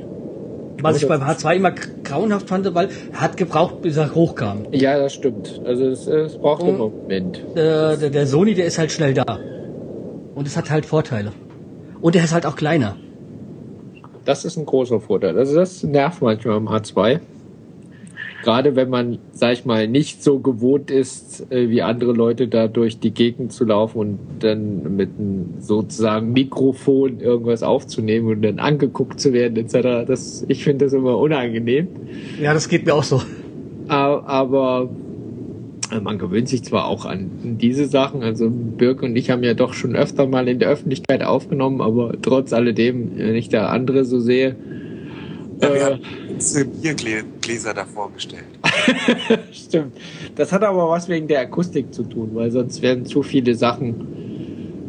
[0.80, 4.66] Was ich beim H2 immer grauenhaft fand, weil er hat gebraucht, bis er hochkam.
[4.70, 5.60] Ja, das stimmt.
[5.64, 7.38] Also es, es braucht einen Moment.
[7.56, 9.40] Äh, der, der Sony, der ist halt schnell da.
[10.38, 11.32] Und es hat halt Vorteile.
[12.00, 12.94] Und er ist halt auch kleiner.
[14.24, 15.36] Das ist ein großer Vorteil.
[15.36, 17.18] Also das nervt manchmal am H2.
[18.44, 22.68] Gerade wenn man, sag ich mal, nicht so gewohnt ist, äh, wie andere Leute da
[22.68, 28.60] durch die Gegend zu laufen und dann mit einem sozusagen Mikrofon irgendwas aufzunehmen und dann
[28.60, 30.06] angeguckt zu werden etc.
[30.06, 31.88] Das, ich finde das immer unangenehm.
[32.40, 33.20] Ja, das geht mir auch so.
[33.88, 34.88] Aber
[36.02, 37.30] man gewöhnt sich zwar auch an
[37.60, 41.22] diese Sachen, also Birk und ich haben ja doch schon öfter mal in der Öffentlichkeit
[41.22, 44.56] aufgenommen, aber trotz alledem, wenn ich da andere so sehe,
[45.60, 46.00] Ja, wir äh, haben
[46.34, 48.44] uns Biergläser davor gestellt.
[49.52, 49.96] Stimmt.
[50.36, 54.27] Das hat aber was wegen der Akustik zu tun, weil sonst wären zu viele Sachen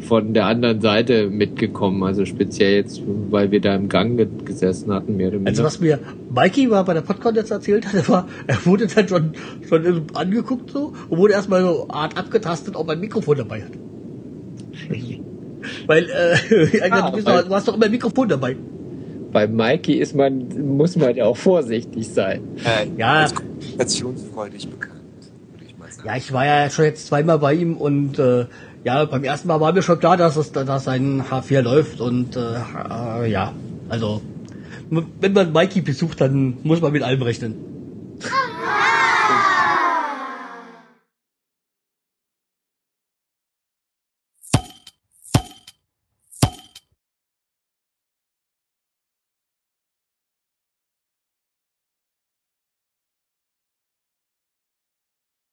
[0.00, 2.02] von der anderen Seite mitgekommen.
[2.02, 5.50] Also speziell jetzt, weil wir da im Gang ge gesessen hatten, mehr oder weniger.
[5.50, 5.98] Also was mir
[6.34, 9.32] Mikey mal bei der Podcast jetzt erzählt hat, war, er wurde dann schon,
[9.68, 13.72] schon angeguckt so und wurde erstmal so Art abgetastet, ob er ein Mikrofon dabei hat.
[15.86, 18.56] Weil, äh, er Ah, gesagt, weil- du hast doch immer ein Mikrofon dabei.
[19.32, 22.40] Bei Mikey ist man, muss man ja auch vorsichtig sein.
[22.64, 23.12] Äh, Ja.
[23.20, 25.00] Als kommunikationsfreudig bekannt,
[25.52, 26.08] würde ich mal sagen.
[26.08, 28.46] Ja, ich war ja schon jetzt zweimal bei ihm und äh,
[28.84, 32.36] ja, beim ersten Mal war mir schon klar, dass es dass sein H4 läuft und
[32.36, 32.40] äh,
[33.20, 33.52] äh, ja,
[33.88, 34.22] also
[35.20, 37.54] wenn man Mikey besucht, dann muss man mit allem rechnen.